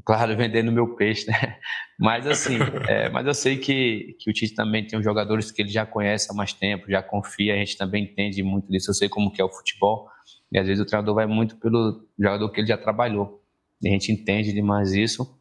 Claro, 0.04 0.36
vendendo 0.36 0.72
meu 0.72 0.94
peixe, 0.94 1.26
né? 1.30 1.58
Mas 1.98 2.26
assim, 2.26 2.58
é, 2.86 3.08
mas 3.08 3.26
eu 3.26 3.34
sei 3.34 3.56
que, 3.56 4.16
que 4.20 4.30
o 4.30 4.32
Tite 4.32 4.54
também 4.54 4.86
tem 4.86 4.96
os 4.96 5.04
jogadores 5.04 5.50
que 5.50 5.62
ele 5.62 5.68
já 5.68 5.84
conhece 5.84 6.28
há 6.30 6.34
mais 6.34 6.52
tempo, 6.52 6.88
já 6.88 7.02
confia, 7.02 7.54
a 7.54 7.56
gente 7.56 7.76
também 7.76 8.04
entende 8.04 8.40
muito 8.40 8.70
disso. 8.70 8.90
Eu 8.90 8.94
sei 8.94 9.08
como 9.08 9.32
que 9.32 9.42
é 9.42 9.44
o 9.44 9.50
futebol 9.50 10.08
e 10.52 10.58
às 10.60 10.66
vezes 10.68 10.80
o 10.80 10.86
treinador 10.86 11.16
vai 11.16 11.26
muito 11.26 11.56
pelo 11.56 12.06
jogador 12.16 12.48
que 12.50 12.60
ele 12.60 12.68
já 12.68 12.78
trabalhou. 12.78 13.42
E 13.82 13.88
a 13.88 13.90
gente 13.90 14.12
entende 14.12 14.52
demais 14.52 14.92
isso. 14.92 15.36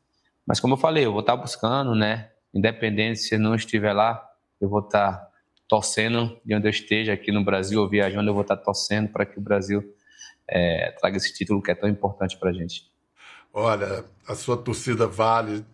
Mas 0.47 0.59
como 0.59 0.73
eu 0.73 0.77
falei, 0.77 1.05
eu 1.05 1.11
vou 1.11 1.21
estar 1.21 1.35
buscando, 1.35 1.93
né? 1.93 2.31
Independente 2.53 3.19
se 3.19 3.37
não 3.37 3.53
estiver 3.53 3.93
lá, 3.93 4.27
eu 4.59 4.67
vou 4.67 4.79
estar 4.79 5.27
torcendo 5.67 6.39
de 6.45 6.55
onde 6.55 6.65
eu 6.65 6.71
esteja 6.71 7.13
aqui 7.13 7.31
no 7.31 7.43
Brasil 7.43 7.81
ou 7.81 7.89
viajando, 7.89 8.29
eu 8.29 8.33
vou 8.33 8.41
estar 8.41 8.57
torcendo 8.57 9.09
para 9.09 9.25
que 9.25 9.37
o 9.37 9.41
Brasil 9.41 9.83
é, 10.49 10.91
traga 10.99 11.17
esse 11.17 11.33
título 11.33 11.61
que 11.61 11.69
é 11.69 11.75
tão 11.75 11.89
importante 11.89 12.37
para 12.39 12.49
a 12.49 12.53
gente. 12.53 12.89
Olha, 13.59 14.05
a 14.27 14.35
sua 14.35 14.55
torcida 14.55 15.07
vale 15.07 15.65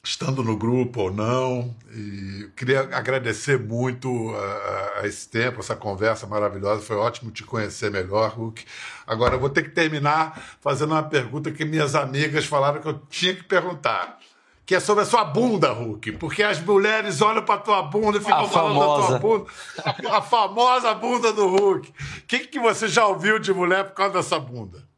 estando 0.00 0.44
no 0.44 0.56
grupo 0.56 1.00
ou 1.00 1.12
não. 1.12 1.74
E 1.92 2.48
queria 2.56 2.82
agradecer 2.82 3.58
muito 3.58 4.32
a, 4.32 5.00
a, 5.00 5.06
esse 5.08 5.28
tempo, 5.28 5.58
essa 5.58 5.74
conversa 5.74 6.24
maravilhosa. 6.24 6.80
Foi 6.80 6.94
ótimo 6.94 7.32
te 7.32 7.42
conhecer 7.42 7.90
melhor, 7.90 8.30
Hulk. 8.30 8.64
Agora 9.04 9.34
eu 9.34 9.40
vou 9.40 9.50
ter 9.50 9.64
que 9.64 9.70
terminar 9.70 10.40
fazendo 10.60 10.92
uma 10.92 11.02
pergunta 11.02 11.50
que 11.50 11.64
minhas 11.64 11.96
amigas 11.96 12.44
falaram 12.44 12.80
que 12.80 12.86
eu 12.86 13.00
tinha 13.10 13.34
que 13.34 13.42
perguntar. 13.42 14.20
Que 14.64 14.76
é 14.76 14.80
sobre 14.80 15.02
a 15.02 15.06
sua 15.06 15.24
bunda, 15.24 15.72
Hulk. 15.72 16.12
Porque 16.12 16.44
as 16.44 16.60
mulheres 16.60 17.20
olham 17.20 17.44
para 17.44 17.58
tua 17.58 17.82
bunda 17.82 18.18
e 18.18 18.20
ficam 18.20 18.44
a 18.44 18.48
falando 18.48 18.78
famosa. 18.78 19.00
da 19.00 19.08
tua 19.08 19.18
bunda. 19.18 19.50
A, 19.84 20.18
a 20.18 20.22
famosa 20.22 20.94
bunda 20.94 21.32
do 21.32 21.48
Hulk. 21.48 21.90
O 21.90 22.26
que, 22.28 22.38
que 22.46 22.60
você 22.60 22.86
já 22.86 23.04
ouviu 23.04 23.40
de 23.40 23.52
mulher 23.52 23.82
por 23.86 23.94
causa 23.94 24.14
dessa 24.14 24.38
bunda? 24.38 24.91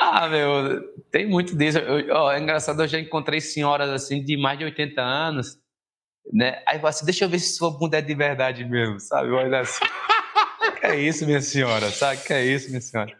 Ah, 0.00 0.28
meu, 0.28 0.82
tem 1.10 1.26
muito 1.26 1.56
disso. 1.56 1.78
Eu, 1.78 2.14
ó, 2.14 2.32
é 2.32 2.38
engraçado, 2.38 2.82
eu 2.82 2.88
já 2.88 2.98
encontrei 2.98 3.40
senhoras 3.40 3.90
assim 3.90 4.22
de 4.22 4.36
mais 4.36 4.58
de 4.58 4.64
80 4.64 5.00
anos, 5.00 5.58
né? 6.32 6.62
Aí 6.66 6.78
você, 6.78 6.88
assim, 6.88 7.04
deixa 7.04 7.24
eu 7.24 7.28
ver 7.28 7.38
se 7.38 7.56
sua 7.56 7.70
bunda 7.70 7.98
é 7.98 8.02
de 8.02 8.14
verdade 8.14 8.64
mesmo, 8.64 9.00
sabe? 9.00 9.30
Olha 9.30 9.60
assim. 9.60 9.84
que 10.80 10.86
é 10.86 10.96
isso, 10.96 11.26
minha 11.26 11.40
senhora? 11.40 11.90
Sabe? 11.90 12.22
Que 12.22 12.32
é 12.32 12.44
isso, 12.44 12.68
minha 12.68 12.80
senhora? 12.80 13.16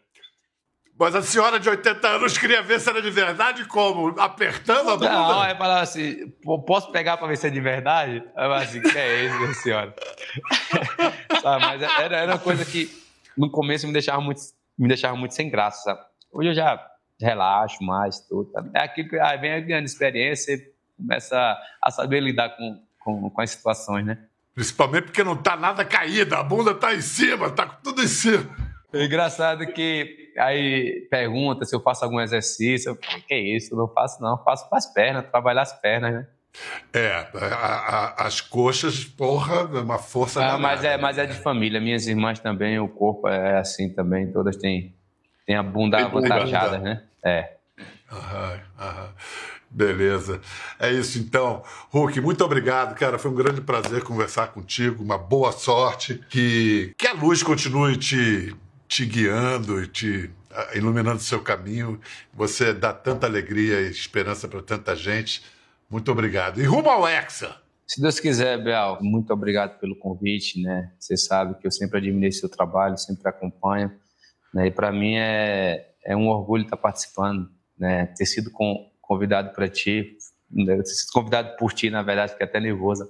Mas 0.98 1.14
a 1.14 1.22
senhora 1.22 1.60
de 1.60 1.68
80 1.68 2.08
anos 2.08 2.36
queria 2.36 2.60
ver 2.60 2.80
se 2.80 2.90
era 2.90 3.00
de 3.00 3.10
verdade 3.10 3.64
como? 3.66 4.20
Apertando 4.20 4.90
a 4.90 4.96
bunda? 4.96 5.10
Não, 5.10 5.40
aí 5.40 5.56
falava 5.56 5.80
assim, 5.80 6.28
posso 6.66 6.90
pegar 6.90 7.16
para 7.16 7.28
ver 7.28 7.36
se 7.36 7.46
é 7.46 7.50
de 7.50 7.60
verdade? 7.60 8.16
Aí 8.36 8.44
eu 8.44 8.50
falava 8.50 8.64
assim, 8.64 8.82
que 8.82 8.98
é 8.98 9.24
isso, 9.26 9.38
minha 9.38 9.54
senhora? 9.54 9.94
sabe? 11.40 11.64
Mas 11.64 11.82
era, 11.82 12.16
era 12.16 12.32
uma 12.32 12.38
coisa 12.38 12.64
que 12.64 12.90
no 13.36 13.48
começo 13.48 13.86
me 13.86 13.92
deixava 13.92 14.20
muito, 14.20 14.40
me 14.76 14.88
deixava 14.88 15.16
muito 15.16 15.34
sem 15.34 15.48
graça, 15.48 15.82
sabe? 15.84 16.00
Hoje 16.32 16.50
eu 16.50 16.54
já 16.54 16.84
relaxo 17.20 17.82
mais, 17.82 18.20
tudo. 18.20 18.50
É 18.74 18.82
aquilo 18.82 19.08
que 19.08 19.18
aí 19.18 19.38
vem 19.38 19.66
ganhando 19.66 19.86
experiência 19.86 20.54
e 20.54 20.72
começa 20.96 21.56
a 21.82 21.90
saber 21.90 22.20
lidar 22.20 22.50
com, 22.50 22.80
com, 23.00 23.30
com 23.30 23.40
as 23.40 23.50
situações, 23.50 24.04
né? 24.04 24.18
Principalmente 24.54 25.04
porque 25.04 25.22
não 25.22 25.36
tá 25.36 25.56
nada 25.56 25.84
caída, 25.84 26.38
a 26.38 26.42
bunda 26.42 26.74
tá 26.74 26.94
em 26.94 27.00
cima, 27.00 27.50
tá 27.50 27.66
tudo 27.66 28.02
em 28.02 28.08
cima. 28.08 28.44
É 28.92 29.04
engraçado 29.04 29.66
que 29.66 30.32
aí 30.38 31.06
pergunta 31.10 31.64
se 31.64 31.76
eu 31.76 31.80
faço 31.80 32.04
algum 32.04 32.20
exercício. 32.20 32.90
Eu 32.90 32.96
que 32.96 33.34
é 33.34 33.38
isso? 33.38 33.76
Não 33.76 33.86
faço, 33.86 34.20
não. 34.22 34.32
Eu 34.32 34.44
faço 34.44 34.68
para 34.68 34.78
as 34.78 34.92
pernas, 34.92 35.30
trabalhar 35.30 35.62
as 35.62 35.78
pernas, 35.80 36.12
né? 36.12 36.26
É, 36.92 37.12
a, 37.12 38.16
a, 38.16 38.26
as 38.26 38.40
coxas, 38.40 39.04
porra, 39.04 39.64
uma 39.66 39.98
força. 39.98 40.44
Ah, 40.44 40.58
mas, 40.58 40.82
é, 40.82 40.96
mas 40.96 41.18
é 41.18 41.26
de 41.26 41.34
família. 41.34 41.80
Minhas 41.80 42.06
irmãs 42.06 42.40
também, 42.40 42.78
o 42.80 42.88
corpo 42.88 43.28
é 43.28 43.58
assim 43.58 43.92
também, 43.92 44.32
todas 44.32 44.56
têm 44.56 44.97
tem 45.48 45.56
a 45.56 45.62
bunda 45.62 45.96
avantajada, 46.04 46.76
né? 46.76 47.02
É. 47.24 47.54
Aham, 48.12 48.60
aham. 48.78 49.08
Beleza. 49.70 50.42
É 50.78 50.92
isso 50.92 51.18
então. 51.18 51.62
Hulk, 51.88 52.20
muito 52.20 52.44
obrigado, 52.44 52.94
cara. 52.94 53.18
Foi 53.18 53.30
um 53.30 53.34
grande 53.34 53.62
prazer 53.62 54.04
conversar 54.04 54.48
contigo. 54.48 55.02
Uma 55.02 55.16
boa 55.16 55.50
sorte. 55.50 56.20
Que, 56.28 56.92
que 56.98 57.06
a 57.06 57.14
luz 57.14 57.42
continue 57.42 57.96
te, 57.96 58.54
te 58.86 59.06
guiando 59.06 59.82
e 59.82 59.86
te 59.86 60.30
ah, 60.50 60.68
iluminando 60.74 61.16
o 61.16 61.20
seu 61.20 61.40
caminho. 61.40 61.98
Você 62.34 62.74
dá 62.74 62.92
tanta 62.92 63.26
alegria 63.26 63.80
e 63.80 63.90
esperança 63.90 64.46
para 64.46 64.60
tanta 64.60 64.94
gente. 64.94 65.42
Muito 65.88 66.12
obrigado. 66.12 66.60
E 66.60 66.64
rumo 66.64 66.90
ao 66.90 67.08
Hexa! 67.08 67.56
Se 67.86 68.02
Deus 68.02 68.20
quiser, 68.20 68.62
Bel, 68.62 68.98
muito 69.00 69.32
obrigado 69.32 69.78
pelo 69.78 69.96
convite, 69.96 70.60
né? 70.60 70.92
Você 70.98 71.16
sabe 71.16 71.54
que 71.58 71.66
eu 71.66 71.70
sempre 71.70 71.96
admirei 71.96 72.30
seu 72.32 72.50
trabalho, 72.50 72.98
sempre 72.98 73.26
acompanho. 73.26 73.90
Né? 74.52 74.68
E 74.68 74.70
para 74.70 74.90
mim 74.92 75.16
é, 75.16 75.90
é 76.04 76.16
um 76.16 76.28
orgulho 76.28 76.64
estar 76.64 76.76
participando, 76.76 77.50
né? 77.78 78.06
ter 78.16 78.26
sido 78.26 78.50
com, 78.50 78.90
convidado 79.00 79.52
para 79.52 79.68
ti, 79.68 80.16
né? 80.50 80.76
ter 80.76 80.86
sido 80.86 81.12
convidado 81.12 81.56
por 81.56 81.72
ti, 81.72 81.90
na 81.90 82.02
verdade, 82.02 82.32
fiquei 82.32 82.46
até 82.46 82.60
nervosa, 82.60 83.08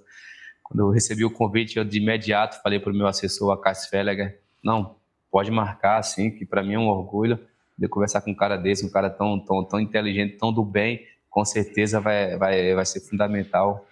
Quando 0.62 0.80
eu 0.80 0.90
recebi 0.90 1.24
o 1.24 1.30
convite, 1.30 1.76
eu 1.76 1.84
de 1.84 1.98
imediato 1.98 2.60
falei 2.62 2.78
para 2.78 2.92
o 2.92 2.96
meu 2.96 3.06
assessor, 3.06 3.52
a 3.52 3.60
Cássio 3.60 3.90
Felleger, 3.90 4.40
não, 4.62 4.96
pode 5.30 5.50
marcar, 5.50 5.98
assim, 5.98 6.30
que 6.30 6.44
para 6.44 6.62
mim 6.62 6.74
é 6.74 6.78
um 6.78 6.88
orgulho 6.88 7.38
de 7.76 7.88
conversar 7.88 8.20
com 8.20 8.32
um 8.32 8.34
cara 8.34 8.56
desse, 8.56 8.84
um 8.84 8.90
cara 8.90 9.08
tão, 9.08 9.38
tão, 9.38 9.64
tão 9.64 9.80
inteligente, 9.80 10.36
tão 10.36 10.52
do 10.52 10.64
bem, 10.64 11.06
com 11.30 11.44
certeza 11.44 12.00
vai, 12.00 12.36
vai, 12.36 12.74
vai 12.74 12.84
ser 12.84 13.00
fundamental 13.00 13.86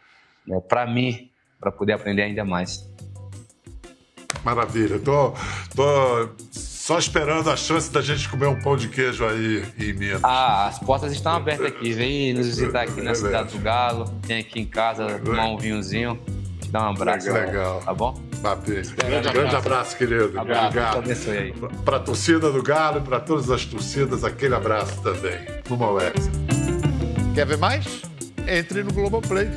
né, 0.46 0.60
para 0.60 0.86
mim, 0.86 1.30
para 1.60 1.70
poder 1.70 1.92
aprender 1.92 2.22
ainda 2.22 2.44
mais. 2.44 2.88
Maravilha. 4.44 4.98
Tô, 5.00 5.32
tô 5.74 6.28
só 6.86 7.00
esperando 7.00 7.50
a 7.50 7.56
chance 7.56 7.90
da 7.90 8.00
gente 8.00 8.28
comer 8.28 8.46
um 8.46 8.60
pão 8.60 8.76
de 8.76 8.88
queijo 8.88 9.26
aí 9.26 9.64
em 9.76 9.92
Minas. 9.92 10.22
Ah, 10.22 10.68
as 10.68 10.78
portas 10.78 11.10
estão 11.10 11.32
abertas 11.32 11.66
aqui. 11.66 11.92
Vem 11.92 12.32
nos 12.32 12.46
visitar 12.46 12.82
aqui 12.82 13.02
na 13.02 13.12
Cidade 13.12 13.56
do 13.56 13.58
Galo. 13.58 14.04
Vem 14.24 14.38
aqui 14.38 14.60
em 14.60 14.64
casa 14.64 15.18
tomar 15.18 15.46
um 15.46 15.58
vinhozinho. 15.58 16.16
Te 16.60 16.68
dar 16.68 16.84
um 16.84 16.90
abraço. 16.90 17.32
Legal. 17.32 17.80
Tá 17.80 17.92
bom? 17.92 18.14
Grande, 18.40 18.94
grande, 18.94 19.28
grande 19.30 19.56
abraço, 19.56 19.96
querido. 19.96 20.38
Abraço, 20.38 20.66
Obrigado. 20.66 20.98
abençoe 20.98 21.38
aí. 21.38 21.54
Para 21.84 21.96
a 21.96 22.00
torcida 22.00 22.52
do 22.52 22.62
Galo 22.62 22.98
e 22.98 23.00
para 23.00 23.18
todas 23.18 23.50
as 23.50 23.64
torcidas, 23.64 24.22
aquele 24.22 24.54
abraço 24.54 25.02
também. 25.02 25.40
Rumo 25.68 25.82
ao 25.82 25.98
Quer 27.34 27.46
ver 27.46 27.58
mais? 27.58 28.02
Entre 28.46 28.84
no 28.84 28.92
Globoplay. 28.92 29.50